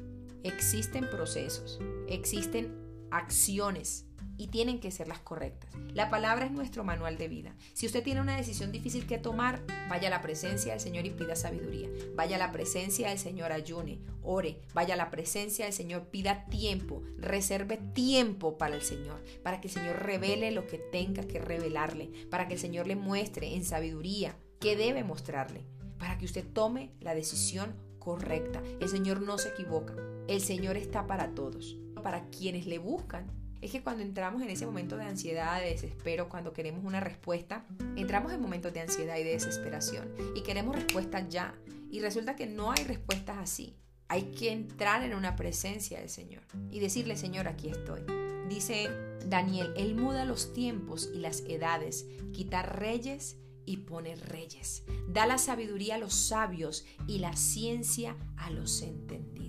Existen 0.44 1.09
procesos, 1.09 1.80
existen 2.07 2.75
acciones 3.12 4.06
y 4.37 4.47
tienen 4.47 4.79
que 4.79 4.91
ser 4.91 5.07
las 5.07 5.19
correctas. 5.19 5.69
La 5.93 6.09
palabra 6.09 6.45
es 6.45 6.51
nuestro 6.51 6.83
manual 6.83 7.17
de 7.17 7.27
vida. 7.27 7.55
Si 7.73 7.85
usted 7.85 8.03
tiene 8.03 8.21
una 8.21 8.35
decisión 8.35 8.71
difícil 8.71 9.07
que 9.07 9.17
tomar, 9.17 9.61
vaya 9.89 10.07
a 10.07 10.11
la 10.11 10.21
presencia 10.21 10.73
del 10.73 10.81
Señor 10.81 11.05
y 11.05 11.11
pida 11.11 11.35
sabiduría. 11.35 11.89
Vaya 12.15 12.35
a 12.35 12.39
la 12.39 12.51
presencia 12.51 13.09
del 13.09 13.19
Señor, 13.19 13.51
ayune, 13.51 13.99
ore. 14.21 14.61
Vaya 14.73 14.95
a 14.95 14.97
la 14.97 15.09
presencia 15.09 15.65
del 15.65 15.73
Señor, 15.73 16.09
pida 16.09 16.45
tiempo, 16.45 17.01
reserve 17.17 17.77
tiempo 17.93 18.57
para 18.57 18.75
el 18.75 18.81
Señor, 18.81 19.23
para 19.43 19.61
que 19.61 19.67
el 19.67 19.73
Señor 19.73 20.03
revele 20.03 20.51
lo 20.51 20.67
que 20.67 20.77
tenga 20.77 21.23
que 21.23 21.39
revelarle, 21.39 22.11
para 22.29 22.47
que 22.47 22.55
el 22.55 22.59
Señor 22.59 22.87
le 22.87 22.95
muestre 22.95 23.55
en 23.55 23.63
sabiduría 23.63 24.35
qué 24.59 24.75
debe 24.75 25.03
mostrarle, 25.03 25.65
para 25.97 26.17
que 26.17 26.25
usted 26.25 26.45
tome 26.45 26.91
la 26.99 27.15
decisión 27.15 27.75
correcta. 27.99 28.61
El 28.79 28.89
Señor 28.89 29.21
no 29.21 29.37
se 29.37 29.49
equivoca. 29.49 29.95
El 30.27 30.41
Señor 30.41 30.77
está 30.77 31.07
para 31.07 31.33
todos, 31.33 31.77
para 32.04 32.30
quienes 32.30 32.68
le 32.68 32.80
buscan 32.80 33.44
es 33.66 33.72
que 33.72 33.81
cuando 33.81 34.04
entramos 34.04 34.42
en 34.42 34.50
ese 34.50 34.66
momento 34.66 34.95
de 34.95 35.06
ansiedad, 35.06 35.60
de 35.60 35.72
desespero, 35.72 36.30
cuando 36.30 36.54
queremos 36.54 36.86
una 36.86 37.00
respuesta, 37.00 37.66
entramos 37.95 38.31
en 38.31 38.42
momentos 38.42 38.74
de 38.74 38.81
ansiedad 38.81 39.18
y 39.18 39.24
de 39.24 39.31
desesperación 39.31 40.14
y 40.36 40.42
queremos 40.42 40.76
respuestas 40.76 41.28
ya. 41.30 41.56
Y 41.90 42.00
resulta 42.00 42.36
que 42.36 42.45
no 42.45 42.72
hay 42.72 42.84
respuestas 42.84 43.38
así. 43.38 43.76
Hay 44.07 44.34
que 44.34 44.52
entrar 44.52 45.04
en 45.04 45.16
una 45.16 45.36
presencia 45.36 46.00
del 46.00 46.10
Señor 46.10 46.44
y 46.69 46.80
decirle, 46.80 47.18
Señor, 47.18 47.48
aquí 47.48 47.69
estoy. 47.69 48.02
Dice 48.48 48.90
Daniel, 49.26 49.74
Él 49.76 49.95
muda 49.95 50.26
los 50.26 50.54
tiempos 50.54 51.10
y 51.14 51.18
las 51.18 51.42
edades, 51.42 52.06
quita 52.34 52.62
reyes 52.62 53.38
y 53.66 53.78
pone 53.78 54.16
reyes. 54.16 54.84
Da 55.07 55.26
la 55.26 55.40
sabiduría 55.40 55.95
a 55.95 56.00
los 56.00 56.14
sabios 56.14 56.86
y 57.07 57.18
la 57.18 57.36
ciencia 57.36 58.16
a 58.38 58.52
los 58.52 58.84
entendidos. 58.84 59.44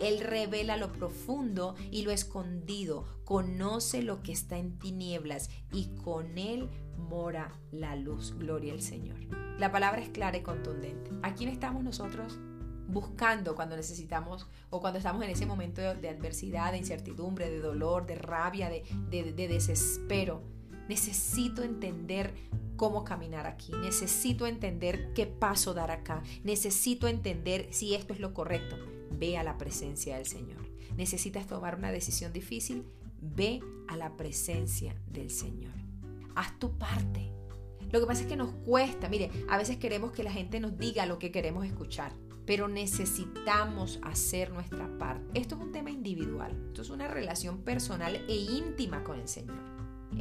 Él 0.00 0.20
revela 0.20 0.76
lo 0.76 0.92
profundo 0.92 1.74
y 1.90 2.02
lo 2.02 2.10
escondido, 2.10 3.04
conoce 3.24 4.02
lo 4.02 4.22
que 4.22 4.32
está 4.32 4.58
en 4.58 4.78
tinieblas 4.78 5.50
y 5.72 5.94
con 5.96 6.38
él 6.38 6.68
mora 6.96 7.52
la 7.70 7.96
luz. 7.96 8.34
Gloria 8.38 8.72
al 8.72 8.82
Señor. 8.82 9.16
La 9.58 9.72
palabra 9.72 10.02
es 10.02 10.10
clara 10.10 10.36
y 10.36 10.42
contundente. 10.42 11.10
¿A 11.22 11.34
quién 11.34 11.48
estamos 11.48 11.82
nosotros 11.82 12.38
buscando 12.88 13.56
cuando 13.56 13.76
necesitamos 13.76 14.46
o 14.70 14.80
cuando 14.80 14.98
estamos 14.98 15.24
en 15.24 15.30
ese 15.30 15.46
momento 15.46 15.80
de, 15.80 16.08
adversidad, 16.08 16.72
de 16.72 16.78
incertidumbre, 16.78 17.50
de 17.50 17.60
dolor, 17.60 18.06
de 18.06 18.16
rabia, 18.16 18.68
de, 18.68 18.84
de 19.10 19.48
desespero? 19.48 20.42
Necesito 20.88 21.62
entender 21.62 22.32
cómo 22.76 23.04
caminar 23.04 23.46
aquí, 23.46 23.72
necesito 23.72 24.46
entender 24.46 25.12
qué 25.14 25.26
paso 25.26 25.74
dar 25.74 25.90
acá, 25.90 26.22
necesito 26.44 27.08
entender 27.08 27.68
si 27.72 27.94
esto 27.94 28.12
es 28.12 28.20
lo 28.20 28.34
correcto. 28.34 28.76
Ve 29.18 29.38
a 29.38 29.42
la 29.42 29.58
presencia 29.58 30.16
del 30.16 30.26
Señor. 30.26 30.58
Necesitas 30.96 31.46
tomar 31.46 31.76
una 31.76 31.90
decisión 31.90 32.32
difícil, 32.32 32.84
ve 33.20 33.60
a 33.88 33.96
la 33.96 34.16
presencia 34.16 34.94
del 35.06 35.30
Señor. 35.30 35.72
Haz 36.34 36.58
tu 36.58 36.76
parte. 36.78 37.32
Lo 37.92 38.00
que 38.00 38.06
pasa 38.06 38.22
es 38.22 38.26
que 38.26 38.36
nos 38.36 38.52
cuesta, 38.64 39.08
mire, 39.08 39.30
a 39.48 39.58
veces 39.58 39.76
queremos 39.76 40.12
que 40.12 40.24
la 40.24 40.32
gente 40.32 40.60
nos 40.60 40.76
diga 40.76 41.06
lo 41.06 41.18
que 41.18 41.30
queremos 41.30 41.64
escuchar, 41.64 42.12
pero 42.44 42.68
necesitamos 42.68 44.00
hacer 44.02 44.52
nuestra 44.52 44.88
parte. 44.98 45.38
Esto 45.38 45.54
es 45.54 45.60
un 45.62 45.72
tema 45.72 45.90
individual, 45.90 46.52
esto 46.68 46.82
es 46.82 46.90
una 46.90 47.08
relación 47.08 47.62
personal 47.62 48.24
e 48.28 48.34
íntima 48.34 49.04
con 49.04 49.20
el 49.20 49.28
Señor. 49.28 49.58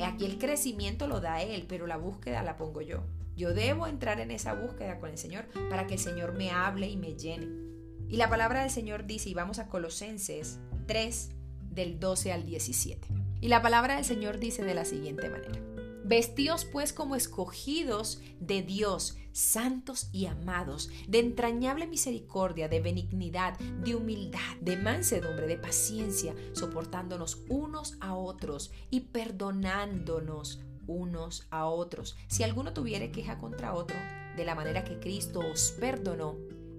Aquí 0.03 0.25
el 0.25 0.37
crecimiento 0.37 1.07
lo 1.07 1.21
da 1.21 1.41
Él, 1.41 1.65
pero 1.67 1.87
la 1.87 1.97
búsqueda 1.97 2.43
la 2.43 2.57
pongo 2.57 2.81
yo. 2.81 3.03
Yo 3.35 3.53
debo 3.53 3.87
entrar 3.87 4.19
en 4.19 4.31
esa 4.31 4.53
búsqueda 4.53 4.99
con 4.99 5.09
el 5.09 5.17
Señor 5.17 5.45
para 5.69 5.87
que 5.87 5.95
el 5.95 5.99
Señor 5.99 6.33
me 6.33 6.51
hable 6.51 6.87
y 6.89 6.97
me 6.97 7.15
llene. 7.15 7.64
Y 8.09 8.17
la 8.17 8.29
palabra 8.29 8.61
del 8.61 8.69
Señor 8.69 9.05
dice, 9.05 9.29
y 9.29 9.33
vamos 9.33 9.59
a 9.59 9.67
Colosenses 9.67 10.59
3, 10.87 11.31
del 11.71 11.99
12 11.99 12.31
al 12.31 12.45
17. 12.45 13.07
Y 13.41 13.47
la 13.47 13.61
palabra 13.61 13.95
del 13.95 14.05
Señor 14.05 14.39
dice 14.39 14.63
de 14.63 14.73
la 14.73 14.85
siguiente 14.85 15.29
manera. 15.29 15.61
Vestíos 16.07 16.65
pues 16.65 16.93
como 16.93 17.15
escogidos 17.15 18.21
de 18.39 18.61
Dios, 18.61 19.17
santos 19.31 20.09
y 20.11 20.27
amados, 20.27 20.89
de 21.07 21.19
entrañable 21.19 21.87
misericordia, 21.87 22.69
de 22.69 22.79
benignidad, 22.79 23.57
de 23.57 23.95
humildad, 23.95 24.55
de 24.61 24.77
mansedumbre, 24.77 25.47
de 25.47 25.57
paciencia, 25.57 26.35
soportándonos 26.53 27.43
unos 27.49 27.97
a 28.01 28.15
otros 28.15 28.71
y 28.91 29.01
perdonándonos 29.01 30.61
unos 30.85 31.47
a 31.49 31.65
otros. 31.65 32.15
Si 32.27 32.43
alguno 32.43 32.71
tuviere 32.73 33.11
queja 33.11 33.39
contra 33.39 33.73
otro, 33.73 33.97
de 34.37 34.45
la 34.45 34.53
manera 34.53 34.83
que 34.83 34.99
Cristo 34.99 35.39
os 35.39 35.71
perdonó, 35.79 36.35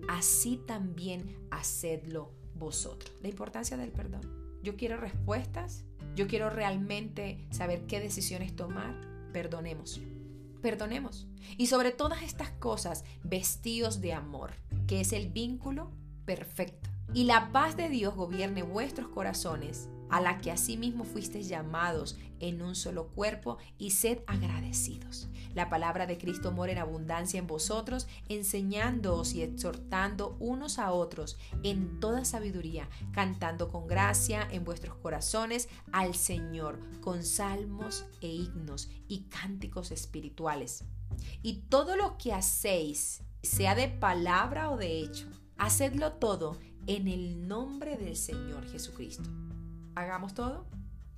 así 0.08 0.60
también 0.66 1.36
hacedlo 1.50 2.32
vosotros. 2.54 3.12
La 3.22 3.28
importancia 3.28 3.76
del 3.76 3.92
perdón. 3.92 4.22
Yo 4.62 4.76
quiero 4.76 4.96
respuestas, 4.96 5.84
yo 6.14 6.26
quiero 6.26 6.50
realmente 6.50 7.46
saber 7.50 7.86
qué 7.86 8.00
decisiones 8.00 8.56
tomar 8.56 8.94
perdonemos. 9.32 10.00
Perdonemos. 10.62 11.28
Y 11.56 11.66
sobre 11.66 11.92
todas 11.92 12.22
estas 12.22 12.50
cosas, 12.50 13.04
vestidos 13.22 14.00
de 14.00 14.14
amor, 14.14 14.52
que 14.86 15.00
es 15.00 15.12
el 15.12 15.28
vínculo 15.28 15.92
perfecto. 16.24 16.90
Y 17.14 17.24
la 17.24 17.52
paz 17.52 17.76
de 17.76 17.88
Dios 17.88 18.14
gobierne 18.14 18.62
vuestros 18.62 19.08
corazones, 19.08 19.88
a 20.10 20.20
la 20.20 20.38
que 20.38 20.50
asimismo 20.50 21.04
fuisteis 21.04 21.48
llamados 21.48 22.16
en 22.40 22.62
un 22.62 22.74
solo 22.74 23.08
cuerpo, 23.08 23.58
y 23.78 23.90
sed 23.90 24.18
agradecidos. 24.26 25.28
La 25.54 25.70
palabra 25.70 26.06
de 26.06 26.18
Cristo 26.18 26.52
mora 26.52 26.72
en 26.72 26.78
abundancia 26.78 27.38
en 27.38 27.46
vosotros, 27.46 28.08
enseñándoos 28.28 29.34
y 29.34 29.42
exhortando 29.42 30.36
unos 30.38 30.78
a 30.78 30.92
otros 30.92 31.38
en 31.62 31.98
toda 31.98 32.24
sabiduría, 32.24 32.88
cantando 33.12 33.68
con 33.68 33.86
gracia 33.86 34.46
en 34.50 34.64
vuestros 34.64 34.96
corazones 34.96 35.68
al 35.92 36.14
Señor, 36.14 36.78
con 37.00 37.24
salmos 37.24 38.04
e 38.20 38.28
himnos 38.28 38.90
y 39.08 39.24
cánticos 39.24 39.90
espirituales. 39.92 40.84
Y 41.42 41.62
todo 41.68 41.96
lo 41.96 42.18
que 42.18 42.34
hacéis, 42.34 43.22
sea 43.42 43.74
de 43.74 43.88
palabra 43.88 44.70
o 44.70 44.76
de 44.76 44.98
hecho, 44.98 45.26
hacedlo 45.56 46.12
todo 46.14 46.58
en 46.86 47.08
el 47.08 47.48
nombre 47.48 47.96
del 47.96 48.16
Señor 48.16 48.66
Jesucristo. 48.68 49.30
¿Hagamos 49.96 50.34
todo? 50.34 50.66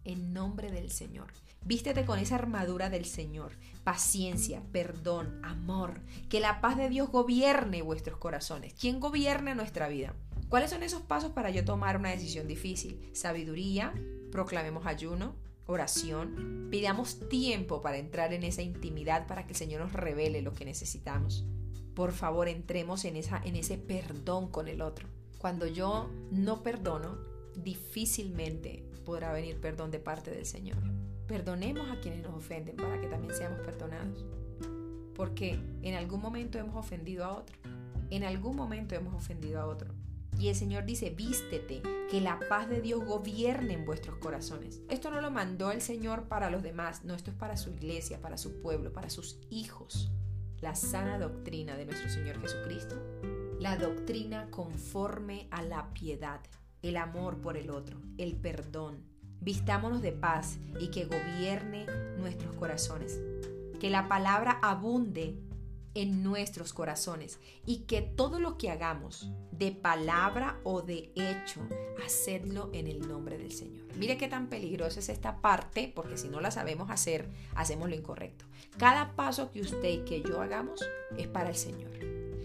En 0.04 0.32
nombre 0.32 0.70
del 0.70 0.92
Señor. 0.92 1.32
Vístete 1.64 2.04
con 2.04 2.20
esa 2.20 2.36
armadura 2.36 2.88
del 2.90 3.06
Señor. 3.06 3.50
Paciencia, 3.82 4.62
perdón, 4.70 5.40
amor. 5.42 6.00
Que 6.28 6.38
la 6.38 6.60
paz 6.60 6.76
de 6.76 6.88
Dios 6.88 7.10
gobierne 7.10 7.82
vuestros 7.82 8.18
corazones. 8.18 8.74
¿Quién 8.74 9.00
gobierna 9.00 9.56
nuestra 9.56 9.88
vida? 9.88 10.14
¿Cuáles 10.48 10.70
son 10.70 10.84
esos 10.84 11.02
pasos 11.02 11.32
para 11.32 11.50
yo 11.50 11.64
tomar 11.64 11.96
una 11.96 12.10
decisión 12.10 12.46
difícil? 12.46 13.10
Sabiduría, 13.14 13.92
proclamemos 14.30 14.86
ayuno, 14.86 15.34
oración, 15.66 16.68
pidamos 16.70 17.28
tiempo 17.28 17.82
para 17.82 17.98
entrar 17.98 18.32
en 18.32 18.44
esa 18.44 18.62
intimidad 18.62 19.26
para 19.26 19.42
que 19.44 19.54
el 19.54 19.58
Señor 19.58 19.80
nos 19.80 19.92
revele 19.92 20.40
lo 20.40 20.54
que 20.54 20.64
necesitamos. 20.64 21.44
Por 21.94 22.12
favor, 22.12 22.46
entremos 22.46 23.04
en, 23.04 23.16
esa, 23.16 23.42
en 23.44 23.56
ese 23.56 23.76
perdón 23.76 24.48
con 24.48 24.68
el 24.68 24.82
otro. 24.82 25.08
Cuando 25.38 25.66
yo 25.66 26.08
no 26.30 26.62
perdono, 26.62 27.37
difícilmente 27.62 28.84
podrá 29.04 29.32
venir 29.32 29.60
perdón 29.60 29.90
de 29.90 29.98
parte 29.98 30.30
del 30.30 30.46
Señor. 30.46 30.78
Perdonemos 31.26 31.90
a 31.90 32.00
quienes 32.00 32.22
nos 32.22 32.34
ofenden 32.34 32.76
para 32.76 33.00
que 33.00 33.06
también 33.06 33.34
seamos 33.34 33.60
perdonados. 33.60 34.24
Porque 35.14 35.58
en 35.82 35.94
algún 35.94 36.20
momento 36.20 36.58
hemos 36.58 36.76
ofendido 36.76 37.24
a 37.24 37.36
otro. 37.36 37.56
En 38.10 38.24
algún 38.24 38.56
momento 38.56 38.94
hemos 38.94 39.14
ofendido 39.14 39.60
a 39.60 39.66
otro. 39.66 39.94
Y 40.38 40.48
el 40.48 40.54
Señor 40.54 40.84
dice, 40.84 41.10
vístete, 41.10 41.82
que 42.08 42.20
la 42.20 42.38
paz 42.48 42.68
de 42.68 42.80
Dios 42.80 43.04
gobierne 43.04 43.74
en 43.74 43.84
vuestros 43.84 44.18
corazones. 44.18 44.80
Esto 44.88 45.10
no 45.10 45.20
lo 45.20 45.30
mandó 45.30 45.72
el 45.72 45.80
Señor 45.80 46.28
para 46.28 46.48
los 46.48 46.62
demás, 46.62 47.04
no, 47.04 47.14
esto 47.14 47.32
es 47.32 47.36
para 47.36 47.56
su 47.56 47.70
iglesia, 47.70 48.20
para 48.20 48.38
su 48.38 48.60
pueblo, 48.60 48.92
para 48.92 49.10
sus 49.10 49.40
hijos. 49.50 50.12
La 50.60 50.74
sana 50.74 51.18
doctrina 51.18 51.76
de 51.76 51.86
nuestro 51.86 52.08
Señor 52.08 52.40
Jesucristo. 52.40 52.96
La 53.58 53.76
doctrina 53.76 54.48
conforme 54.50 55.48
a 55.50 55.62
la 55.62 55.92
piedad 55.92 56.40
el 56.82 56.96
amor 56.96 57.40
por 57.40 57.56
el 57.56 57.70
otro, 57.70 58.00
el 58.18 58.36
perdón. 58.36 59.04
Vistámonos 59.40 60.02
de 60.02 60.12
paz 60.12 60.58
y 60.80 60.88
que 60.88 61.04
gobierne 61.04 61.86
nuestros 62.18 62.54
corazones. 62.56 63.20
Que 63.78 63.90
la 63.90 64.08
palabra 64.08 64.58
abunde 64.62 65.38
en 65.94 66.22
nuestros 66.22 66.72
corazones 66.72 67.40
y 67.66 67.80
que 67.80 68.02
todo 68.02 68.40
lo 68.40 68.56
que 68.58 68.70
hagamos, 68.70 69.30
de 69.50 69.72
palabra 69.72 70.60
o 70.62 70.82
de 70.82 71.12
hecho, 71.16 71.60
hacedlo 72.04 72.70
en 72.72 72.86
el 72.86 73.08
nombre 73.08 73.38
del 73.38 73.52
Señor. 73.52 73.84
Mire 73.96 74.16
qué 74.16 74.28
tan 74.28 74.48
peligrosa 74.48 75.00
es 75.00 75.08
esta 75.08 75.40
parte, 75.40 75.90
porque 75.92 76.16
si 76.16 76.28
no 76.28 76.40
la 76.40 76.52
sabemos 76.52 76.90
hacer, 76.90 77.28
hacemos 77.56 77.88
lo 77.88 77.96
incorrecto. 77.96 78.44
Cada 78.76 79.16
paso 79.16 79.50
que 79.50 79.60
usted 79.60 79.88
y 79.88 80.04
que 80.04 80.22
yo 80.22 80.40
hagamos 80.40 80.80
es 81.16 81.26
para 81.26 81.50
el 81.50 81.56
Señor. 81.56 81.90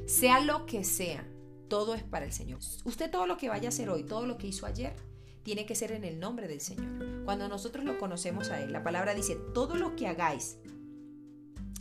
Sea 0.08 0.40
lo 0.40 0.66
que 0.66 0.84
sea, 0.84 1.28
todo 1.67 1.96
es 1.96 2.03
para 2.03 2.25
el 2.25 2.32
Señor. 2.32 2.60
Usted 2.84 3.12
todo 3.12 3.27
lo 3.27 3.38
que 3.38 3.50
vaya 3.50 3.67
a 3.67 3.70
hacer 3.70 3.89
hoy, 3.89 4.03
todo 4.03 4.25
lo 4.25 4.38
que 4.38 4.48
hizo 4.48 4.65
ayer, 4.65 4.96
tiene 5.43 5.65
que 5.65 5.75
ser 5.75 5.91
en 5.91 6.03
el 6.03 6.20
nombre 6.20 6.48
del 6.48 6.62
Señor. 6.62 7.24
Cuando 7.25 7.48
nosotros 7.48 7.86
lo 7.86 7.98
conocemos 7.98 8.50
a 8.50 8.62
Él, 8.62 8.72
la 8.72 8.84
palabra 8.84 9.13
dice, 9.13 9.36
todo 9.53 9.75
lo 9.75 9.96
que 9.96 10.08
hagáis, 10.08 10.58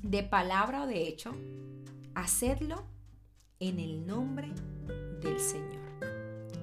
de 0.02 0.22
palabra 0.22 0.82
o 0.82 0.86
de 0.86 1.06
hecho, 1.06 1.32
hacedlo 2.14 2.84
en 3.60 3.78
el 3.78 4.06
nombre 4.06 4.52
del 5.20 5.38
Señor. 5.38 5.80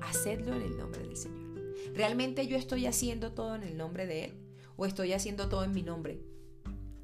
Hacedlo 0.01 0.55
en 0.55 0.61
el 0.61 0.77
nombre 0.77 1.01
del 1.01 1.15
Señor. 1.15 1.49
¿Realmente 1.93 2.47
yo 2.47 2.57
estoy 2.57 2.85
haciendo 2.85 3.31
todo 3.31 3.55
en 3.55 3.63
el 3.63 3.77
nombre 3.77 4.05
de 4.05 4.25
Él? 4.25 4.33
¿O 4.75 4.85
estoy 4.85 5.13
haciendo 5.13 5.49
todo 5.49 5.63
en 5.63 5.73
mi 5.73 5.83
nombre? 5.83 6.21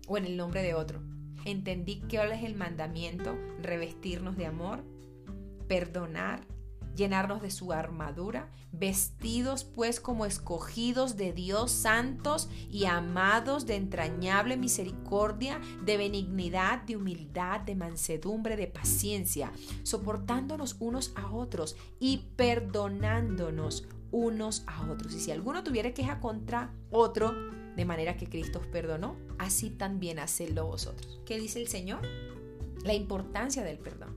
¿O 0.07 0.17
en 0.17 0.25
el 0.25 0.37
nombre 0.37 0.61
de 0.61 0.73
otro? 0.73 1.01
Entendí 1.45 2.01
que 2.01 2.19
ahora 2.19 2.35
es 2.35 2.43
el 2.43 2.55
mandamiento, 2.55 3.37
revestirnos 3.61 4.35
de 4.35 4.45
amor, 4.45 4.83
perdonar, 5.67 6.41
llenarnos 6.95 7.41
de 7.41 7.51
su 7.51 7.73
armadura, 7.73 8.49
vestidos 8.71 9.63
pues 9.63 9.99
como 9.99 10.25
escogidos 10.25 11.17
de 11.17 11.33
Dios, 11.33 11.71
santos 11.71 12.49
y 12.69 12.85
amados 12.85 13.65
de 13.65 13.75
entrañable 13.75 14.57
misericordia, 14.57 15.59
de 15.83 15.97
benignidad, 15.97 16.83
de 16.83 16.95
humildad, 16.95 17.61
de 17.61 17.75
mansedumbre, 17.75 18.55
de 18.55 18.67
paciencia, 18.67 19.51
soportándonos 19.83 20.77
unos 20.79 21.13
a 21.15 21.31
otros 21.31 21.75
y 21.99 22.29
perdonándonos 22.35 23.87
unos 24.11 24.63
a 24.67 24.89
otros. 24.89 25.13
Y 25.13 25.19
si 25.19 25.31
alguno 25.31 25.63
tuviera 25.63 25.93
queja 25.93 26.19
contra 26.19 26.73
otro, 26.91 27.33
de 27.75 27.85
manera 27.85 28.15
que 28.15 28.27
Cristo 28.27 28.59
os 28.59 28.67
perdonó, 28.67 29.17
así 29.37 29.69
también 29.69 30.19
hacedlo 30.19 30.65
vosotros. 30.65 31.19
¿Qué 31.25 31.37
dice 31.37 31.59
el 31.59 31.67
Señor? 31.67 32.01
La 32.83 32.93
importancia 32.93 33.63
del 33.63 33.77
perdón. 33.77 34.14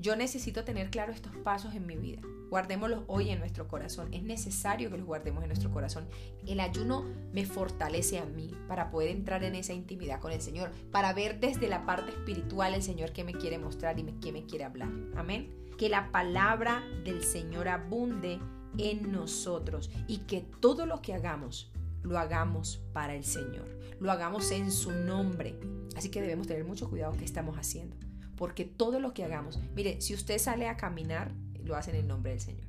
Yo 0.00 0.14
necesito 0.14 0.64
tener 0.64 0.90
claro 0.90 1.12
estos 1.12 1.34
pasos 1.38 1.74
en 1.74 1.84
mi 1.84 1.96
vida. 1.96 2.20
Guardémoslos 2.50 3.02
hoy 3.08 3.30
en 3.30 3.40
nuestro 3.40 3.66
corazón. 3.66 4.08
Es 4.14 4.22
necesario 4.22 4.90
que 4.90 4.96
los 4.96 5.06
guardemos 5.06 5.42
en 5.42 5.48
nuestro 5.48 5.72
corazón. 5.72 6.06
El 6.46 6.60
ayuno 6.60 7.04
me 7.32 7.44
fortalece 7.44 8.20
a 8.20 8.24
mí 8.24 8.54
para 8.68 8.90
poder 8.90 9.10
entrar 9.10 9.42
en 9.42 9.56
esa 9.56 9.72
intimidad 9.72 10.20
con 10.20 10.30
el 10.30 10.40
Señor, 10.40 10.70
para 10.92 11.12
ver 11.12 11.40
desde 11.40 11.68
la 11.68 11.84
parte 11.84 12.12
espiritual 12.12 12.74
el 12.74 12.82
Señor 12.82 13.12
que 13.12 13.24
me 13.24 13.34
quiere 13.34 13.58
mostrar 13.58 13.98
y 13.98 14.04
que 14.04 14.32
me 14.32 14.46
quiere 14.46 14.64
hablar. 14.64 14.88
Amén. 15.16 15.52
Que 15.76 15.88
la 15.88 16.12
palabra 16.12 16.84
del 17.04 17.24
Señor 17.24 17.66
abunde 17.66 18.38
en 18.78 19.10
nosotros 19.10 19.90
y 20.06 20.18
que 20.18 20.42
todo 20.60 20.86
lo 20.86 21.02
que 21.02 21.14
hagamos 21.14 21.72
lo 22.02 22.18
hagamos 22.20 22.80
para 22.92 23.16
el 23.16 23.24
Señor. 23.24 23.66
Lo 23.98 24.12
hagamos 24.12 24.52
en 24.52 24.70
su 24.70 24.92
nombre. 24.92 25.58
Así 25.96 26.08
que 26.08 26.22
debemos 26.22 26.46
tener 26.46 26.64
mucho 26.64 26.88
cuidado 26.88 27.16
que 27.16 27.24
estamos 27.24 27.56
haciendo 27.58 28.07
porque 28.38 28.64
todo 28.64 29.00
lo 29.00 29.12
que 29.12 29.24
hagamos, 29.24 29.58
mire, 29.74 30.00
si 30.00 30.14
usted 30.14 30.38
sale 30.38 30.68
a 30.68 30.76
caminar, 30.76 31.32
lo 31.64 31.76
hace 31.76 31.90
en 31.90 31.96
el 31.96 32.08
nombre 32.08 32.30
del 32.30 32.40
Señor. 32.40 32.66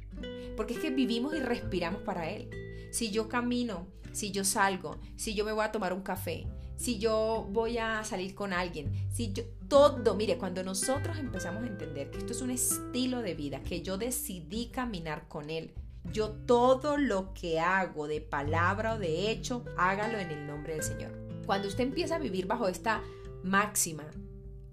Porque 0.57 0.73
es 0.73 0.79
que 0.79 0.89
vivimos 0.89 1.35
y 1.35 1.39
respiramos 1.39 2.01
para 2.01 2.29
Él. 2.29 2.49
Si 2.91 3.11
yo 3.11 3.29
camino, 3.29 3.87
si 4.11 4.31
yo 4.31 4.43
salgo, 4.43 4.97
si 5.15 5.35
yo 5.35 5.45
me 5.45 5.51
voy 5.51 5.63
a 5.63 5.71
tomar 5.71 5.93
un 5.93 6.01
café, 6.01 6.47
si 6.75 6.97
yo 6.97 7.47
voy 7.51 7.77
a 7.77 8.03
salir 8.03 8.33
con 8.33 8.51
alguien, 8.51 8.91
si 9.11 9.31
yo 9.31 9.43
todo, 9.67 10.15
mire, 10.15 10.37
cuando 10.37 10.63
nosotros 10.63 11.17
empezamos 11.19 11.63
a 11.63 11.67
entender 11.67 12.09
que 12.09 12.17
esto 12.17 12.33
es 12.33 12.41
un 12.41 12.49
estilo 12.49 13.21
de 13.21 13.35
vida, 13.35 13.61
que 13.61 13.81
yo 13.81 13.97
decidí 13.97 14.67
caminar 14.67 15.27
con 15.27 15.51
él, 15.51 15.73
yo 16.11 16.31
todo 16.31 16.97
lo 16.97 17.33
que 17.33 17.59
hago 17.59 18.07
de 18.07 18.21
palabra 18.21 18.95
o 18.95 18.99
de 18.99 19.29
hecho, 19.29 19.63
hágalo 19.77 20.17
en 20.17 20.31
el 20.31 20.47
nombre 20.47 20.73
del 20.73 20.83
Señor. 20.83 21.11
Cuando 21.45 21.67
usted 21.67 21.83
empieza 21.83 22.15
a 22.15 22.19
vivir 22.19 22.47
bajo 22.47 22.67
esta 22.67 23.03
máxima 23.43 24.05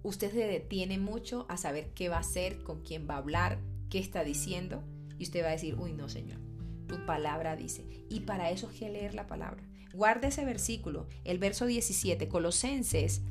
usted 0.06 0.30
se 0.30 0.46
detiene 0.46 0.98
mucho 0.98 1.46
a 1.48 1.56
saber 1.56 1.90
qué 1.92 2.08
va 2.08 2.18
a 2.18 2.20
hacer, 2.20 2.62
con 2.62 2.82
quién 2.82 3.08
va 3.10 3.14
a 3.14 3.18
hablar, 3.18 3.58
qué 3.90 3.98
está 3.98 4.22
diciendo, 4.22 4.84
y 5.18 5.24
usted 5.24 5.42
va 5.42 5.48
a 5.48 5.52
decir, 5.52 5.74
uy, 5.76 5.92
no, 5.92 6.08
Señor, 6.08 6.38
tu 6.86 7.04
palabra 7.06 7.56
dice. 7.56 7.84
Y 8.08 8.20
para 8.20 8.50
eso 8.50 8.70
es 8.70 8.78
que 8.78 8.88
leer 8.88 9.14
la 9.14 9.26
palabra. 9.26 9.64
Guarda 9.92 10.28
ese 10.28 10.44
versículo, 10.44 11.08
el 11.24 11.38
verso 11.38 11.66
17, 11.66 12.28
Colosenses 12.28 13.22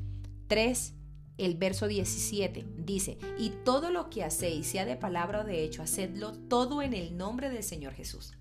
3, 0.48 0.92
el 1.38 1.56
verso 1.56 1.86
17 1.86 2.66
dice, 2.76 3.16
y 3.38 3.50
todo 3.64 3.90
lo 3.90 4.10
que 4.10 4.22
hacéis, 4.22 4.66
sea 4.66 4.84
de 4.84 4.96
palabra 4.96 5.40
o 5.40 5.44
de 5.44 5.64
hecho, 5.64 5.82
hacedlo 5.82 6.32
todo 6.32 6.82
en 6.82 6.92
el 6.92 7.16
nombre 7.16 7.48
del 7.48 7.62
Señor 7.62 7.94
Jesús. 7.94 8.34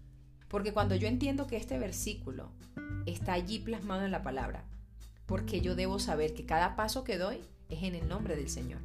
Porque 0.49 0.73
cuando 0.73 0.95
yo 0.95 1.07
entiendo 1.07 1.47
que 1.47 1.55
este 1.55 1.79
versículo 1.79 2.51
está 3.05 3.33
allí 3.33 3.59
plasmado 3.59 4.03
en 4.03 4.11
la 4.11 4.23
palabra, 4.23 4.65
porque 5.25 5.61
yo 5.61 5.75
debo 5.75 5.99
saber 5.99 6.33
que 6.33 6.45
cada 6.45 6.75
paso 6.75 7.05
que 7.05 7.17
doy 7.17 7.39
es 7.69 7.83
en 7.83 7.95
el 7.95 8.07
nombre 8.07 8.35
del 8.35 8.49
Señor. 8.49 8.81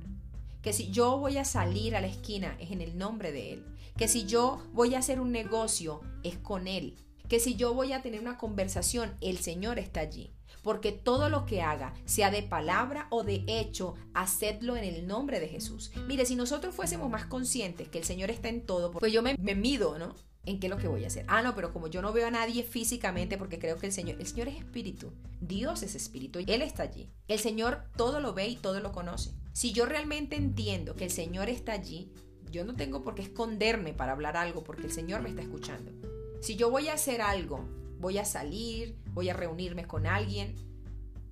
Que 0.62 0.72
si 0.72 0.90
yo 0.90 1.18
voy 1.18 1.38
a 1.38 1.44
salir 1.44 1.96
a 1.96 2.00
la 2.00 2.06
esquina 2.06 2.56
es 2.60 2.70
en 2.70 2.80
el 2.80 2.98
nombre 2.98 3.32
de 3.32 3.54
Él. 3.54 3.64
Que 3.96 4.08
si 4.08 4.26
yo 4.26 4.62
voy 4.72 4.94
a 4.94 4.98
hacer 4.98 5.20
un 5.20 5.32
negocio 5.32 6.00
es 6.22 6.36
con 6.36 6.68
Él. 6.68 6.96
Que 7.28 7.40
si 7.40 7.56
yo 7.56 7.74
voy 7.74 7.92
a 7.92 8.02
tener 8.02 8.20
una 8.20 8.36
conversación, 8.36 9.14
el 9.20 9.38
Señor 9.38 9.78
está 9.78 10.00
allí. 10.00 10.32
Porque 10.62 10.92
todo 10.92 11.28
lo 11.28 11.46
que 11.46 11.62
haga, 11.62 11.94
sea 12.04 12.30
de 12.30 12.42
palabra 12.42 13.06
o 13.10 13.22
de 13.22 13.44
hecho, 13.46 13.94
hacedlo 14.12 14.76
en 14.76 14.84
el 14.84 15.06
nombre 15.06 15.40
de 15.40 15.48
Jesús. 15.48 15.92
Mire, 16.06 16.26
si 16.26 16.36
nosotros 16.36 16.74
fuésemos 16.74 17.08
más 17.08 17.24
conscientes 17.24 17.88
que 17.88 17.98
el 17.98 18.04
Señor 18.04 18.30
está 18.30 18.48
en 18.48 18.66
todo, 18.66 18.90
pues 18.90 19.12
yo 19.12 19.22
me, 19.22 19.36
me 19.38 19.54
mido, 19.54 19.98
¿no? 19.98 20.14
¿En 20.46 20.58
qué 20.58 20.68
es 20.68 20.70
lo 20.70 20.78
que 20.78 20.88
voy 20.88 21.04
a 21.04 21.08
hacer? 21.08 21.24
Ah, 21.28 21.42
no, 21.42 21.54
pero 21.54 21.72
como 21.72 21.88
yo 21.88 22.00
no 22.00 22.12
veo 22.12 22.26
a 22.26 22.30
nadie 22.30 22.62
físicamente 22.62 23.36
porque 23.36 23.58
creo 23.58 23.78
que 23.78 23.86
el 23.86 23.92
Señor, 23.92 24.18
el 24.18 24.26
Señor 24.26 24.48
es 24.48 24.56
espíritu, 24.56 25.12
Dios 25.40 25.82
es 25.82 25.94
espíritu, 25.94 26.38
Él 26.38 26.62
está 26.62 26.84
allí. 26.84 27.10
El 27.28 27.38
Señor 27.38 27.84
todo 27.96 28.20
lo 28.20 28.32
ve 28.32 28.48
y 28.48 28.56
todo 28.56 28.80
lo 28.80 28.92
conoce. 28.92 29.32
Si 29.52 29.72
yo 29.72 29.84
realmente 29.84 30.36
entiendo 30.36 30.96
que 30.96 31.04
el 31.04 31.10
Señor 31.10 31.50
está 31.50 31.72
allí, 31.72 32.10
yo 32.50 32.64
no 32.64 32.74
tengo 32.74 33.02
por 33.02 33.14
qué 33.14 33.22
esconderme 33.22 33.92
para 33.92 34.12
hablar 34.12 34.36
algo 34.36 34.64
porque 34.64 34.86
el 34.86 34.92
Señor 34.92 35.20
me 35.20 35.28
está 35.28 35.42
escuchando. 35.42 35.92
Si 36.40 36.56
yo 36.56 36.70
voy 36.70 36.88
a 36.88 36.94
hacer 36.94 37.20
algo, 37.20 37.68
voy 37.98 38.16
a 38.16 38.24
salir, 38.24 38.96
voy 39.12 39.28
a 39.28 39.34
reunirme 39.34 39.86
con 39.86 40.06
alguien, 40.06 40.56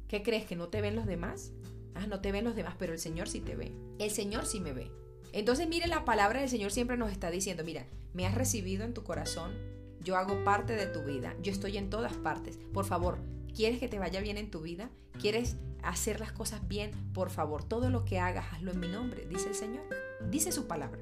¿qué 0.07 0.23
crees 0.23 0.45
que 0.45 0.55
no 0.55 0.69
te 0.69 0.83
ven 0.83 0.97
los 0.97 1.07
demás? 1.07 1.53
Ah, 1.95 2.07
no 2.07 2.21
te 2.21 2.31
ven 2.31 2.45
los 2.45 2.55
demás, 2.55 2.75
pero 2.79 2.93
el 2.93 2.99
Señor 2.99 3.29
sí 3.29 3.41
te 3.41 3.57
ve. 3.57 3.73
El 3.99 4.11
Señor 4.11 4.47
sí 4.47 4.61
me 4.61 4.73
ve. 4.73 4.91
Entonces, 5.33 5.69
mire, 5.69 5.87
la 5.87 6.05
palabra 6.05 6.41
del 6.41 6.49
Señor 6.49 6.73
siempre 6.73 6.97
nos 6.97 7.13
está 7.13 7.31
diciendo, 7.31 7.65
mira, 7.65 7.87
me 8.15 8.27
has 8.27 8.35
recibido 8.35 8.85
en 8.85 8.95
tu 8.95 9.05
corazón, 9.05 9.53
yo 10.01 10.17
hago 10.17 10.43
parte 10.45 10.75
de 10.75 10.87
tu 10.87 11.03
vida, 11.03 11.35
yo 11.43 11.53
estoy 11.53 11.77
en 11.77 11.91
todas 11.91 12.15
partes. 12.15 12.59
Por 12.73 12.85
favor, 12.85 13.19
¿quieres 13.55 13.79
que 13.79 13.89
te 13.89 13.99
vaya 13.99 14.21
bien 14.21 14.39
en 14.39 14.51
tu 14.51 14.63
vida? 14.63 14.91
¿Quieres 15.21 15.57
hacer 15.83 16.21
las 16.21 16.33
cosas 16.33 16.67
bien? 16.67 16.93
Por 17.13 17.31
favor, 17.31 17.65
todo 17.65 17.91
lo 17.91 18.05
que 18.05 18.19
hagas, 18.19 18.47
hazlo 18.53 18.73
en 18.73 18.81
mi 18.81 18.89
nombre, 18.89 19.27
dice 19.27 19.49
el 19.49 19.55
Señor. 19.55 19.85
Dice 20.31 20.53
su 20.53 20.67
palabra. 20.67 21.01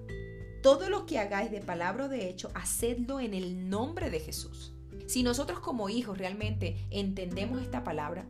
Todo 0.63 0.91
lo 0.91 1.07
que 1.07 1.19
hagáis 1.19 1.51
de 1.51 1.61
palabra 1.61 2.07
o 2.07 2.09
de 2.09 2.29
hecho, 2.29 2.51
hacedlo 2.55 3.21
en 3.21 3.35
el 3.35 3.69
nombre 3.69 4.11
de 4.11 4.21
Jesús. 4.21 4.73
Si 5.07 5.23
nosotros 5.23 5.61
como 5.61 5.89
hijos 5.89 6.19
realmente 6.19 6.77
entendemos 6.91 7.63
esta 7.63 7.85
palabra, 7.85 8.27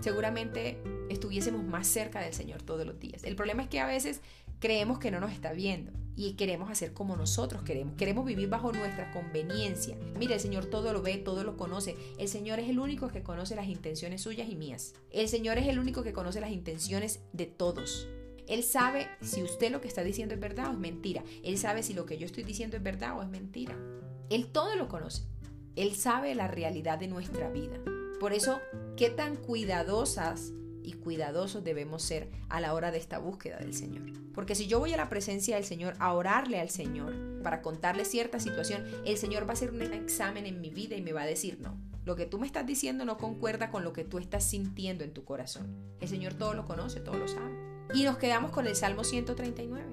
seguramente 0.00 0.82
estuviésemos 1.08 1.64
más 1.64 1.86
cerca 1.86 2.20
del 2.20 2.34
Señor 2.34 2.62
todos 2.62 2.86
los 2.86 2.98
días. 2.98 3.24
El 3.24 3.36
problema 3.36 3.62
es 3.62 3.68
que 3.68 3.80
a 3.80 3.86
veces 3.86 4.20
creemos 4.60 4.98
que 4.98 5.10
no 5.10 5.18
nos 5.18 5.32
está 5.32 5.52
viendo 5.52 5.92
y 6.14 6.34
queremos 6.34 6.70
hacer 6.70 6.92
como 6.92 7.16
nosotros 7.16 7.62
queremos. 7.62 7.94
Queremos 7.96 8.26
vivir 8.26 8.48
bajo 8.48 8.72
nuestra 8.72 9.10
conveniencia. 9.10 9.96
Mira, 10.18 10.34
el 10.34 10.40
Señor 10.40 10.66
todo 10.66 10.92
lo 10.92 11.02
ve, 11.02 11.16
todo 11.16 11.44
lo 11.44 11.56
conoce. 11.56 11.96
El 12.18 12.28
Señor 12.28 12.60
es 12.60 12.68
el 12.68 12.78
único 12.78 13.08
que 13.08 13.22
conoce 13.22 13.56
las 13.56 13.68
intenciones 13.68 14.20
suyas 14.20 14.48
y 14.50 14.54
mías. 14.54 14.94
El 15.10 15.28
Señor 15.28 15.56
es 15.56 15.66
el 15.66 15.78
único 15.78 16.02
que 16.02 16.12
conoce 16.12 16.40
las 16.40 16.50
intenciones 16.50 17.20
de 17.32 17.46
todos. 17.46 18.06
Él 18.48 18.62
sabe 18.62 19.08
si 19.22 19.42
usted 19.42 19.70
lo 19.70 19.80
que 19.80 19.88
está 19.88 20.02
diciendo 20.02 20.34
es 20.34 20.40
verdad 20.40 20.68
o 20.68 20.72
es 20.72 20.78
mentira. 20.78 21.24
Él 21.42 21.56
sabe 21.56 21.82
si 21.82 21.94
lo 21.94 22.04
que 22.04 22.18
yo 22.18 22.26
estoy 22.26 22.44
diciendo 22.44 22.76
es 22.76 22.82
verdad 22.82 23.16
o 23.16 23.22
es 23.22 23.28
mentira. 23.28 23.78
Él 24.28 24.48
todo 24.48 24.76
lo 24.76 24.88
conoce. 24.88 25.22
Él 25.76 25.94
sabe 25.94 26.34
la 26.34 26.48
realidad 26.48 26.98
de 26.98 27.08
nuestra 27.08 27.48
vida. 27.48 27.78
Por 28.18 28.34
eso, 28.34 28.60
qué 28.96 29.08
tan 29.08 29.36
cuidadosas 29.36 30.52
y 30.82 30.94
cuidadosos 30.94 31.64
debemos 31.64 32.02
ser 32.02 32.30
a 32.48 32.60
la 32.60 32.74
hora 32.74 32.90
de 32.90 32.98
esta 32.98 33.18
búsqueda 33.18 33.58
del 33.58 33.74
Señor. 33.74 34.02
Porque 34.34 34.54
si 34.54 34.66
yo 34.66 34.78
voy 34.78 34.92
a 34.92 34.96
la 34.96 35.08
presencia 35.08 35.56
del 35.56 35.64
Señor 35.64 35.94
a 35.98 36.12
orarle 36.12 36.60
al 36.60 36.70
Señor 36.70 37.14
para 37.42 37.62
contarle 37.62 38.04
cierta 38.04 38.40
situación, 38.40 38.84
el 39.04 39.16
Señor 39.16 39.44
va 39.44 39.50
a 39.50 39.52
hacer 39.52 39.70
un 39.70 39.82
examen 39.82 40.46
en 40.46 40.60
mi 40.60 40.70
vida 40.70 40.96
y 40.96 41.02
me 41.02 41.12
va 41.12 41.22
a 41.22 41.26
decir, 41.26 41.58
no, 41.60 41.76
lo 42.04 42.16
que 42.16 42.26
tú 42.26 42.38
me 42.38 42.46
estás 42.46 42.66
diciendo 42.66 43.04
no 43.04 43.18
concuerda 43.18 43.70
con 43.70 43.84
lo 43.84 43.92
que 43.92 44.04
tú 44.04 44.18
estás 44.18 44.44
sintiendo 44.44 45.04
en 45.04 45.12
tu 45.12 45.24
corazón. 45.24 45.76
El 46.00 46.08
Señor 46.08 46.34
todo 46.34 46.54
lo 46.54 46.64
conoce, 46.64 47.00
todo 47.00 47.18
lo 47.18 47.28
sabe. 47.28 47.54
Y 47.94 48.04
nos 48.04 48.18
quedamos 48.18 48.52
con 48.52 48.66
el 48.66 48.76
Salmo 48.76 49.04
139. 49.04 49.84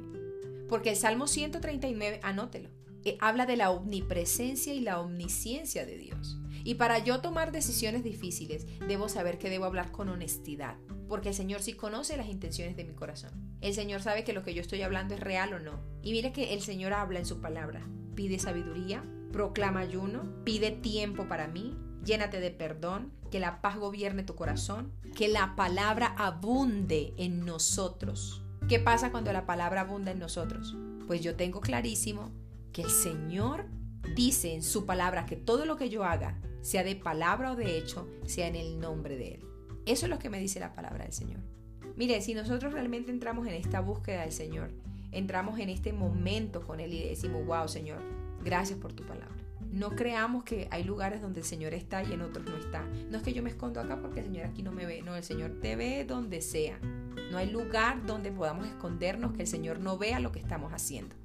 Porque 0.69 0.91
el 0.91 0.95
Salmo 0.95 1.27
139, 1.27 2.19
anótelo, 2.23 2.69
eh, 3.05 3.17
habla 3.21 3.45
de 3.45 3.57
la 3.57 3.71
omnipresencia 3.71 4.73
y 4.73 4.81
la 4.81 4.99
omnisciencia 4.99 5.85
de 5.85 5.97
Dios. 5.97 6.37
Y 6.67 6.75
para 6.75 6.99
yo 6.99 7.21
tomar 7.21 7.53
decisiones 7.53 8.03
difíciles, 8.03 8.67
debo 8.89 9.07
saber 9.07 9.37
que 9.37 9.49
debo 9.49 9.63
hablar 9.63 9.89
con 9.93 10.09
honestidad, 10.09 10.75
porque 11.07 11.29
el 11.29 11.33
Señor 11.33 11.61
sí 11.61 11.71
conoce 11.71 12.17
las 12.17 12.27
intenciones 12.27 12.75
de 12.75 12.83
mi 12.83 12.93
corazón. 12.93 13.55
El 13.61 13.73
Señor 13.73 14.01
sabe 14.01 14.25
que 14.25 14.33
lo 14.33 14.43
que 14.43 14.53
yo 14.53 14.59
estoy 14.59 14.81
hablando 14.81 15.13
es 15.13 15.21
real 15.21 15.53
o 15.53 15.59
no. 15.59 15.79
Y 16.01 16.11
mire 16.11 16.33
que 16.33 16.53
el 16.53 16.59
Señor 16.59 16.91
habla 16.91 17.19
en 17.19 17.25
su 17.25 17.39
palabra. 17.39 17.87
Pide 18.15 18.37
sabiduría, 18.37 19.01
proclama 19.31 19.79
ayuno, 19.79 20.43
pide 20.43 20.71
tiempo 20.71 21.29
para 21.29 21.47
mí, 21.47 21.73
llénate 22.03 22.41
de 22.41 22.51
perdón, 22.51 23.13
que 23.31 23.39
la 23.39 23.61
paz 23.61 23.77
gobierne 23.77 24.23
tu 24.23 24.35
corazón, 24.35 24.91
que 25.15 25.29
la 25.29 25.55
palabra 25.55 26.15
abunde 26.17 27.13
en 27.15 27.45
nosotros. 27.45 28.43
¿Qué 28.67 28.77
pasa 28.77 29.11
cuando 29.11 29.31
la 29.31 29.45
palabra 29.45 29.81
abunda 29.81 30.11
en 30.11 30.19
nosotros? 30.19 30.75
Pues 31.07 31.21
yo 31.21 31.37
tengo 31.37 31.61
clarísimo 31.61 32.29
que 32.73 32.81
el 32.81 32.89
Señor 32.89 33.67
dice 34.15 34.53
en 34.53 34.63
su 34.63 34.85
palabra 34.85 35.25
que 35.25 35.35
todo 35.35 35.65
lo 35.65 35.77
que 35.77 35.89
yo 35.89 36.03
haga 36.03 36.39
sea 36.61 36.83
de 36.83 36.95
palabra 36.95 37.51
o 37.51 37.55
de 37.55 37.77
hecho, 37.77 38.07
sea 38.25 38.47
en 38.47 38.55
el 38.55 38.79
nombre 38.79 39.17
de 39.17 39.35
Él. 39.35 39.45
Eso 39.85 40.05
es 40.05 40.09
lo 40.09 40.19
que 40.19 40.29
me 40.29 40.39
dice 40.39 40.59
la 40.59 40.73
palabra 40.73 41.05
del 41.05 41.13
Señor. 41.13 41.39
Mire, 41.95 42.21
si 42.21 42.33
nosotros 42.33 42.73
realmente 42.73 43.09
entramos 43.09 43.47
en 43.47 43.53
esta 43.53 43.79
búsqueda 43.79 44.21
del 44.21 44.31
Señor, 44.31 44.71
entramos 45.11 45.59
en 45.59 45.69
este 45.69 45.93
momento 45.93 46.61
con 46.61 46.79
Él 46.79 46.93
y 46.93 47.07
decimos, 47.07 47.45
wow, 47.45 47.67
Señor, 47.67 48.01
gracias 48.43 48.77
por 48.79 48.93
tu 48.93 49.05
palabra. 49.05 49.35
No 49.71 49.95
creamos 49.95 50.43
que 50.43 50.67
hay 50.71 50.83
lugares 50.83 51.21
donde 51.21 51.39
el 51.41 51.45
Señor 51.45 51.73
está 51.73 52.03
y 52.03 52.13
en 52.13 52.21
otros 52.21 52.45
no 52.45 52.57
está. 52.57 52.83
No 53.09 53.17
es 53.17 53.23
que 53.23 53.33
yo 53.33 53.43
me 53.43 53.49
escondo 53.49 53.79
acá 53.79 53.99
porque 54.01 54.19
el 54.19 54.27
Señor 54.27 54.45
aquí 54.45 54.63
no 54.63 54.71
me 54.71 54.85
ve. 54.85 55.01
No, 55.01 55.15
el 55.15 55.23
Señor 55.23 55.59
te 55.61 55.75
ve 55.75 56.05
donde 56.05 56.41
sea. 56.41 56.79
No 57.31 57.37
hay 57.37 57.49
lugar 57.49 58.05
donde 58.05 58.31
podamos 58.31 58.67
escondernos 58.67 59.33
que 59.33 59.41
el 59.41 59.47
Señor 59.47 59.79
no 59.79 59.97
vea 59.97 60.19
lo 60.19 60.31
que 60.31 60.39
estamos 60.39 60.73
haciendo. 60.73 61.15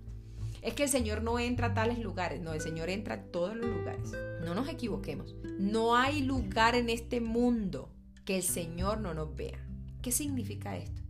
Es 0.62 0.74
que 0.74 0.84
el 0.84 0.88
Señor 0.88 1.22
no 1.22 1.40
entra 1.40 1.68
a 1.68 1.74
tales 1.74 1.98
lugares, 1.98 2.40
no, 2.40 2.54
el 2.54 2.60
Señor 2.60 2.88
entra 2.88 3.16
a 3.16 3.22
todos 3.22 3.56
los 3.56 3.66
lugares. 3.66 4.12
No 4.44 4.54
nos 4.54 4.68
equivoquemos. 4.68 5.34
No 5.58 5.96
hay 5.96 6.22
lugar 6.22 6.76
en 6.76 6.88
este 6.88 7.20
mundo 7.20 7.90
que 8.24 8.36
el 8.36 8.44
Señor 8.44 9.00
no 9.00 9.12
nos 9.12 9.34
vea. 9.34 9.58
¿Qué 10.02 10.12
significa 10.12 10.76
esto? 10.76 11.02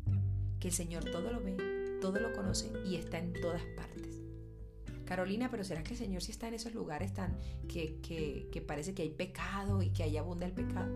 Que 0.59 0.69
el 0.69 0.75
Señor 0.75 1.05
todo 1.05 1.31
lo 1.31 1.43
ve, 1.43 1.99
todo 2.01 2.19
lo 2.19 2.33
conoce 2.33 2.73
y 2.87 2.97
está 2.97 3.19
en 3.19 3.35
todas 3.35 3.63
partes. 3.77 4.21
Carolina, 5.05 5.51
pero 5.51 5.65
¿será 5.65 5.83
que 5.83 5.93
el 5.93 5.99
Señor 5.99 6.23
sí 6.23 6.33
está 6.33 6.49
en 6.49 6.55
esos 6.55 6.73
lugares 6.73 7.13
tan 7.13 7.39
que, 7.69 8.01
que, 8.01 8.49
que 8.51 8.63
parece 8.63 8.95
que 8.95 9.03
hay 9.03 9.11
pecado 9.11 9.83
y 9.83 9.91
que 9.91 10.03
ahí 10.03 10.17
abunda 10.17 10.47
el 10.47 10.53
pecado? 10.53 10.91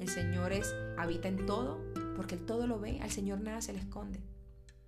El 0.00 0.08
Señor 0.08 0.52
es, 0.52 0.74
habita 0.98 1.28
en 1.28 1.46
todo 1.46 1.80
porque 2.16 2.34
Él 2.34 2.44
todo 2.44 2.66
lo 2.66 2.80
ve, 2.80 2.98
al 3.00 3.10
Señor 3.10 3.40
nada 3.40 3.60
se 3.60 3.72
le 3.72 3.78
esconde. 3.78 4.20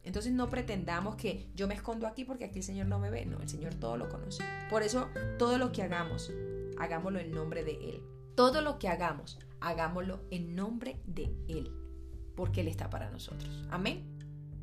Entonces 0.07 0.33
no 0.33 0.49
pretendamos 0.49 1.17
que 1.17 1.51
yo 1.55 1.67
me 1.67 1.75
escondo 1.75 2.07
aquí 2.07 2.25
porque 2.25 2.45
aquí 2.45 2.61
el 2.61 2.65
Señor 2.65 2.87
no 2.87 3.01
me 3.01 3.11
ve. 3.11 3.27
No, 3.27 3.41
el 3.41 3.49
Señor 3.49 3.75
todo 3.75 3.97
lo 3.97 4.09
conoce. 4.09 4.45
Por 4.71 4.83
eso 4.83 5.09
todo 5.37 5.59
lo 5.59 5.73
que 5.73 5.83
hagamos, 5.83 6.33
hagámoslo 6.79 7.19
en 7.19 7.33
nombre 7.33 7.65
de 7.65 7.73
Él. 7.73 8.03
Todo 8.37 8.63
lo 8.63 8.79
que 8.79 8.89
hagamos, 8.89 9.37
hagámoslo 9.61 10.21
en 10.31 10.55
nombre 10.55 11.01
de 11.07 11.35
Él. 11.49 11.73
Porque 12.37 12.61
Él 12.61 12.69
está 12.69 12.89
para 12.89 13.11
nosotros. 13.11 13.65
Amén. 13.69 14.17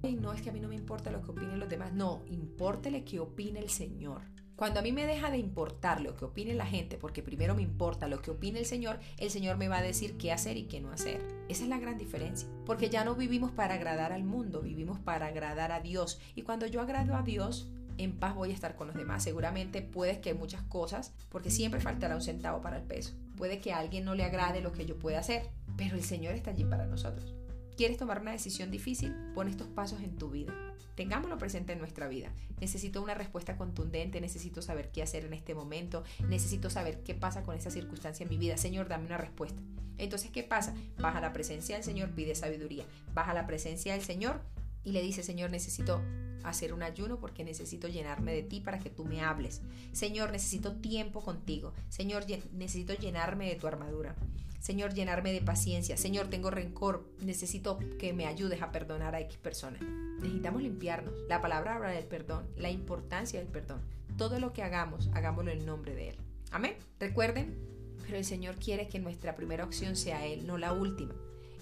Y 0.03 0.15
no 0.15 0.31
es 0.31 0.41
que 0.41 0.49
a 0.49 0.53
mí 0.53 0.61
no 0.61 0.69
me 0.69 0.75
importa 0.75 1.11
lo 1.11 1.21
que 1.21 1.31
opinen 1.31 1.59
los 1.59 1.69
demás. 1.69 1.91
No, 1.91 2.23
importele 2.27 3.03
que 3.03 3.19
opine 3.19 3.59
el 3.59 3.69
Señor. 3.69 4.21
Cuando 4.63 4.79
a 4.79 4.83
mí 4.83 4.93
me 4.93 5.05
deja 5.05 5.29
de 5.29 5.37
importar 5.37 5.99
lo 5.99 6.15
que 6.15 6.23
opine 6.23 6.53
la 6.53 6.65
gente, 6.65 6.95
porque 6.97 7.21
primero 7.21 7.53
me 7.53 7.63
importa 7.63 8.07
lo 8.07 8.21
que 8.21 8.31
opine 8.31 8.59
el 8.59 8.65
Señor, 8.65 8.97
el 9.17 9.29
Señor 9.29 9.57
me 9.57 9.67
va 9.67 9.79
a 9.79 9.81
decir 9.81 10.15
qué 10.15 10.31
hacer 10.31 10.55
y 10.55 10.69
qué 10.69 10.79
no 10.79 10.89
hacer. 10.89 11.19
Esa 11.49 11.63
es 11.63 11.69
la 11.69 11.79
gran 11.79 11.97
diferencia, 11.97 12.47
porque 12.65 12.89
ya 12.89 13.03
no 13.03 13.13
vivimos 13.13 13.51
para 13.51 13.73
agradar 13.73 14.13
al 14.13 14.23
mundo, 14.23 14.61
vivimos 14.61 14.99
para 14.99 15.25
agradar 15.25 15.73
a 15.73 15.81
Dios. 15.81 16.21
Y 16.33 16.43
cuando 16.43 16.65
yo 16.65 16.79
agrado 16.79 17.13
a 17.13 17.23
Dios, 17.23 17.67
en 17.97 18.13
paz 18.13 18.35
voy 18.35 18.51
a 18.51 18.53
estar 18.53 18.77
con 18.77 18.87
los 18.87 18.95
demás. 18.95 19.21
Seguramente 19.21 19.81
puedes 19.81 20.19
que 20.19 20.33
muchas 20.33 20.61
cosas, 20.61 21.11
porque 21.27 21.51
siempre 21.51 21.81
faltará 21.81 22.15
un 22.15 22.21
centavo 22.21 22.61
para 22.61 22.77
el 22.77 22.83
peso. 22.83 23.15
Puede 23.35 23.59
que 23.59 23.73
a 23.73 23.79
alguien 23.79 24.05
no 24.05 24.15
le 24.15 24.23
agrade 24.23 24.61
lo 24.61 24.71
que 24.71 24.85
yo 24.85 24.97
pueda 24.97 25.19
hacer, 25.19 25.49
pero 25.75 25.97
el 25.97 26.05
Señor 26.05 26.35
está 26.35 26.51
allí 26.51 26.63
para 26.63 26.85
nosotros. 26.85 27.35
¿Quieres 27.75 27.97
tomar 27.97 28.21
una 28.21 28.31
decisión 28.31 28.69
difícil? 28.69 29.15
Pon 29.33 29.47
estos 29.47 29.67
pasos 29.67 30.01
en 30.01 30.15
tu 30.15 30.29
vida. 30.29 30.53
Tengámoslo 30.95 31.39
presente 31.39 31.73
en 31.73 31.79
nuestra 31.79 32.07
vida. 32.07 32.31
Necesito 32.59 33.01
una 33.01 33.15
respuesta 33.15 33.57
contundente, 33.57 34.21
necesito 34.21 34.61
saber 34.61 34.91
qué 34.91 35.01
hacer 35.01 35.25
en 35.25 35.33
este 35.33 35.55
momento, 35.55 36.03
necesito 36.29 36.69
saber 36.69 37.01
qué 37.01 37.15
pasa 37.15 37.41
con 37.41 37.55
esa 37.57 37.71
circunstancia 37.71 38.23
en 38.23 38.29
mi 38.29 38.37
vida. 38.37 38.57
Señor, 38.57 38.87
dame 38.87 39.07
una 39.07 39.17
respuesta. 39.17 39.59
Entonces, 39.97 40.29
¿qué 40.29 40.43
pasa? 40.43 40.75
Baja 40.99 41.19
la 41.19 41.33
presencia 41.33 41.75
del 41.75 41.83
Señor, 41.83 42.11
pide 42.11 42.35
sabiduría. 42.35 42.85
Baja 43.13 43.33
la 43.33 43.47
presencia 43.47 43.93
del 43.93 44.03
Señor 44.03 44.41
y 44.83 44.91
le 44.91 45.01
dice, 45.01 45.23
Señor, 45.23 45.49
necesito 45.49 46.01
hacer 46.43 46.73
un 46.73 46.83
ayuno 46.83 47.19
porque 47.19 47.43
necesito 47.43 47.87
llenarme 47.87 48.33
de 48.33 48.43
ti 48.43 48.59
para 48.59 48.79
que 48.79 48.89
tú 48.89 49.05
me 49.05 49.21
hables. 49.21 49.61
Señor, 49.93 50.31
necesito 50.31 50.75
tiempo 50.75 51.21
contigo. 51.21 51.73
Señor, 51.89 52.25
necesito 52.51 52.93
llenarme 52.93 53.49
de 53.49 53.55
tu 53.55 53.65
armadura. 53.65 54.15
Señor, 54.63 54.93
llenarme 54.93 55.33
de 55.33 55.41
paciencia. 55.41 55.97
Señor, 55.97 56.29
tengo 56.29 56.49
rencor. 56.49 57.05
Necesito 57.19 57.79
que 57.99 58.13
me 58.13 58.27
ayudes 58.27 58.61
a 58.61 58.71
perdonar 58.71 59.13
a 59.13 59.19
X 59.19 59.37
personas. 59.37 59.81
Necesitamos 60.21 60.61
limpiarnos. 60.61 61.13
La 61.27 61.41
palabra 61.41 61.75
habla 61.75 61.89
del 61.89 62.05
perdón, 62.05 62.47
la 62.55 62.69
importancia 62.69 63.39
del 63.39 63.49
perdón. 63.49 63.81
Todo 64.17 64.39
lo 64.39 64.53
que 64.53 64.63
hagamos, 64.63 65.09
hagámoslo 65.13 65.51
en 65.51 65.65
nombre 65.65 65.93
de 65.93 66.11
Él. 66.11 66.15
Amén. 66.49 66.77
Recuerden, 66.97 67.57
pero 68.05 68.15
el 68.15 68.23
Señor 68.23 68.55
quiere 68.55 68.87
que 68.87 68.99
nuestra 68.99 69.35
primera 69.35 69.65
opción 69.65 69.97
sea 69.97 70.25
Él, 70.25 70.47
no 70.47 70.57
la 70.57 70.71
última. 70.71 71.13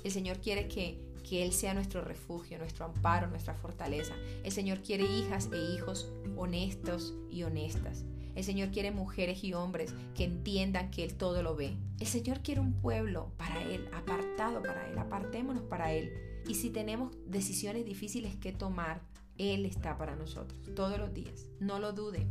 El 0.04 0.12
Señor 0.12 0.38
quiere 0.38 0.68
que, 0.68 1.02
que 1.28 1.44
Él 1.44 1.54
sea 1.54 1.74
nuestro 1.74 2.04
refugio, 2.04 2.60
nuestro 2.60 2.86
amparo, 2.86 3.26
nuestra 3.26 3.56
fortaleza. 3.56 4.14
El 4.44 4.52
Señor 4.52 4.84
quiere 4.84 5.06
hijas 5.06 5.50
e 5.52 5.58
hijos 5.58 6.14
honestos 6.38 7.16
y 7.32 7.42
honestas. 7.42 8.06
El 8.36 8.44
Señor 8.44 8.70
quiere 8.72 8.92
mujeres 8.92 9.44
y 9.44 9.54
hombres 9.54 9.94
que 10.16 10.24
entiendan 10.24 10.92
que 10.92 11.04
Él 11.04 11.16
todo 11.16 11.44
lo 11.44 11.56
ve. 11.56 11.78
El 12.00 12.08
Señor 12.08 12.42
quiere 12.42 12.62
un 12.62 12.74
pueblo 12.74 13.32
para 13.38 13.62
Él, 13.64 13.88
apartado 13.94 14.62
para 14.62 14.88
Él, 14.90 14.98
apartémonos 14.98 15.64
para 15.64 15.94
Él. 15.94 16.14
Y 16.48 16.56
si 16.56 16.70
tenemos 16.70 17.16
decisiones 17.26 17.86
difíciles 17.86 18.36
que 18.36 18.52
tomar, 18.52 19.02
Él 19.38 19.66
está 19.66 19.98
para 19.98 20.16
nosotros 20.16 20.60
todos 20.76 20.98
los 20.98 21.14
días. 21.14 21.48
No 21.60 21.80
lo 21.80 21.94
dude. 21.94 22.28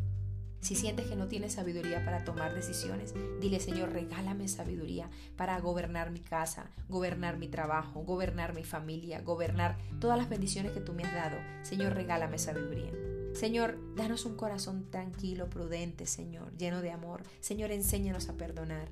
Si 0.61 0.75
sientes 0.75 1.07
que 1.07 1.17
no 1.17 1.27
tienes 1.27 1.55
sabiduría 1.55 2.05
para 2.05 2.23
tomar 2.23 2.55
decisiones, 2.55 3.15
dile 3.41 3.61
Señor, 3.61 3.93
regálame 3.93 4.47
sabiduría 4.47 5.09
para 5.37 5.59
gobernar 5.59 6.11
mi 6.11 6.21
casa, 6.21 6.71
gobernar 6.89 7.39
mi 7.39 7.49
trabajo, 7.49 8.03
gobernar 8.03 8.55
mi 8.55 8.63
familia, 8.63 9.23
gobernar 9.23 9.79
todas 10.01 10.19
las 10.19 10.29
bendiciones 10.29 10.73
que 10.73 10.81
tú 10.81 10.93
me 10.93 11.05
has 11.05 11.15
dado. 11.15 11.39
Señor, 11.63 11.95
regálame 11.95 12.39
sabiduría. 12.39 12.93
Señor, 13.33 13.79
danos 13.95 14.27
un 14.27 14.37
corazón 14.37 14.91
tranquilo, 14.91 15.49
prudente, 15.49 16.07
Señor, 16.07 16.57
lleno 16.57 16.83
de 16.83 16.91
amor. 16.91 17.23
Señor, 17.41 17.71
enséñanos 17.71 18.29
a 18.29 18.37
perdonar. 18.37 18.89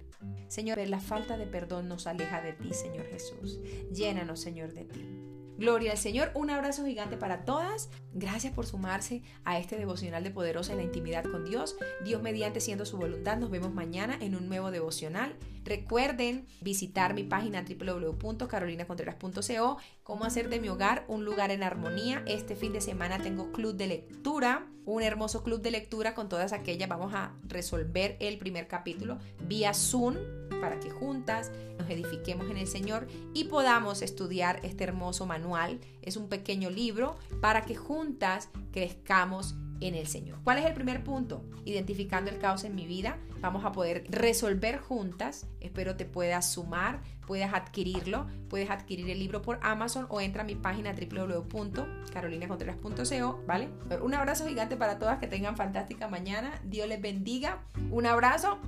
Señor, 0.48 0.78
la 0.78 1.00
falta 1.00 1.36
de 1.36 1.46
perdón 1.46 1.88
nos 1.88 2.06
aleja 2.06 2.40
de 2.40 2.52
ti, 2.52 2.72
Señor 2.72 3.06
Jesús. 3.06 3.60
Llénanos, 3.92 4.40
Señor, 4.40 4.72
de 4.72 4.84
ti. 4.84 5.28
Gloria 5.58 5.90
al 5.90 5.98
Señor. 5.98 6.30
Un 6.34 6.50
abrazo 6.50 6.86
gigante 6.86 7.16
para 7.16 7.44
todas. 7.44 7.90
Gracias 8.14 8.54
por 8.54 8.64
sumarse 8.64 9.22
a 9.44 9.58
este 9.58 9.76
devocional 9.76 10.22
de 10.22 10.30
Poderosa 10.30 10.70
en 10.70 10.78
la 10.78 10.84
intimidad 10.84 11.24
con 11.24 11.44
Dios. 11.44 11.76
Dios 12.04 12.22
mediante 12.22 12.60
siendo 12.60 12.86
su 12.86 12.96
voluntad. 12.96 13.38
Nos 13.38 13.50
vemos 13.50 13.74
mañana 13.74 14.16
en 14.20 14.36
un 14.36 14.48
nuevo 14.48 14.70
devocional. 14.70 15.34
Recuerden 15.68 16.46
visitar 16.62 17.12
mi 17.12 17.24
página 17.24 17.62
www.carolinacontreras.co. 17.62 19.76
Cómo 20.02 20.24
hacer 20.24 20.48
de 20.48 20.60
mi 20.60 20.70
hogar 20.70 21.04
un 21.08 21.26
lugar 21.26 21.50
en 21.50 21.62
armonía. 21.62 22.22
Este 22.26 22.56
fin 22.56 22.72
de 22.72 22.80
semana 22.80 23.18
tengo 23.18 23.52
club 23.52 23.76
de 23.76 23.88
lectura. 23.88 24.66
Un 24.86 25.02
hermoso 25.02 25.44
club 25.44 25.60
de 25.60 25.70
lectura 25.70 26.14
con 26.14 26.30
todas 26.30 26.54
aquellas. 26.54 26.88
Vamos 26.88 27.12
a 27.12 27.34
resolver 27.46 28.16
el 28.18 28.38
primer 28.38 28.66
capítulo 28.66 29.18
vía 29.46 29.74
Zoom 29.74 30.14
para 30.58 30.80
que 30.80 30.88
juntas 30.88 31.52
nos 31.78 31.90
edifiquemos 31.90 32.50
en 32.50 32.56
el 32.56 32.66
Señor 32.66 33.06
y 33.34 33.44
podamos 33.44 34.00
estudiar 34.00 34.60
este 34.62 34.84
hermoso 34.84 35.26
manual. 35.26 35.80
Es 36.00 36.16
un 36.16 36.30
pequeño 36.30 36.70
libro 36.70 37.18
para 37.42 37.66
que 37.66 37.76
juntas 37.76 38.48
crezcamos 38.72 39.54
en 39.80 39.94
el 39.94 40.06
Señor. 40.06 40.38
¿Cuál 40.44 40.58
es 40.58 40.66
el 40.66 40.74
primer 40.74 41.02
punto? 41.04 41.42
Identificando 41.64 42.30
el 42.30 42.38
caos 42.38 42.64
en 42.64 42.74
mi 42.74 42.86
vida. 42.86 43.16
Vamos 43.40 43.64
a 43.64 43.72
poder 43.72 44.04
resolver 44.08 44.78
juntas. 44.78 45.46
Espero 45.60 45.96
te 45.96 46.04
puedas 46.04 46.50
sumar, 46.50 47.00
puedas 47.26 47.54
adquirirlo. 47.54 48.26
Puedes 48.48 48.68
adquirir 48.70 49.08
el 49.10 49.18
libro 49.18 49.42
por 49.42 49.58
Amazon 49.62 50.06
o 50.08 50.20
entra 50.20 50.42
a 50.42 50.44
mi 50.44 50.54
página 50.54 50.92
www.carolinacontreras.co, 50.92 53.42
¿vale? 53.46 53.68
Un 54.02 54.14
abrazo 54.14 54.46
gigante 54.46 54.76
para 54.76 54.98
todas, 54.98 55.18
que 55.18 55.26
tengan 55.26 55.56
fantástica 55.56 56.08
mañana. 56.08 56.60
Dios 56.64 56.86
les 56.88 57.00
bendiga. 57.00 57.62
Un 57.90 58.06
abrazo. 58.06 58.58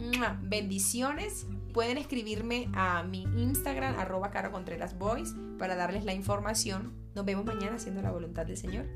Bendiciones. 0.43 1.47
Pueden 1.73 1.99
escribirme 1.99 2.69
a 2.75 3.05
mi 3.05 3.23
Instagram, 3.23 3.97
arroba 3.99 4.31
Caro 4.31 4.51
Contreras 4.51 4.99
Boys, 4.99 5.37
para 5.59 5.77
darles 5.77 6.05
la 6.05 6.15
información. 6.15 6.93
Nos 7.15 7.25
vemos 7.25 7.45
mañana 7.45 7.77
haciendo 7.77 8.03
la 8.03 8.11
voluntad 8.11 8.45
del 8.47 8.57
Señor. 8.57 8.87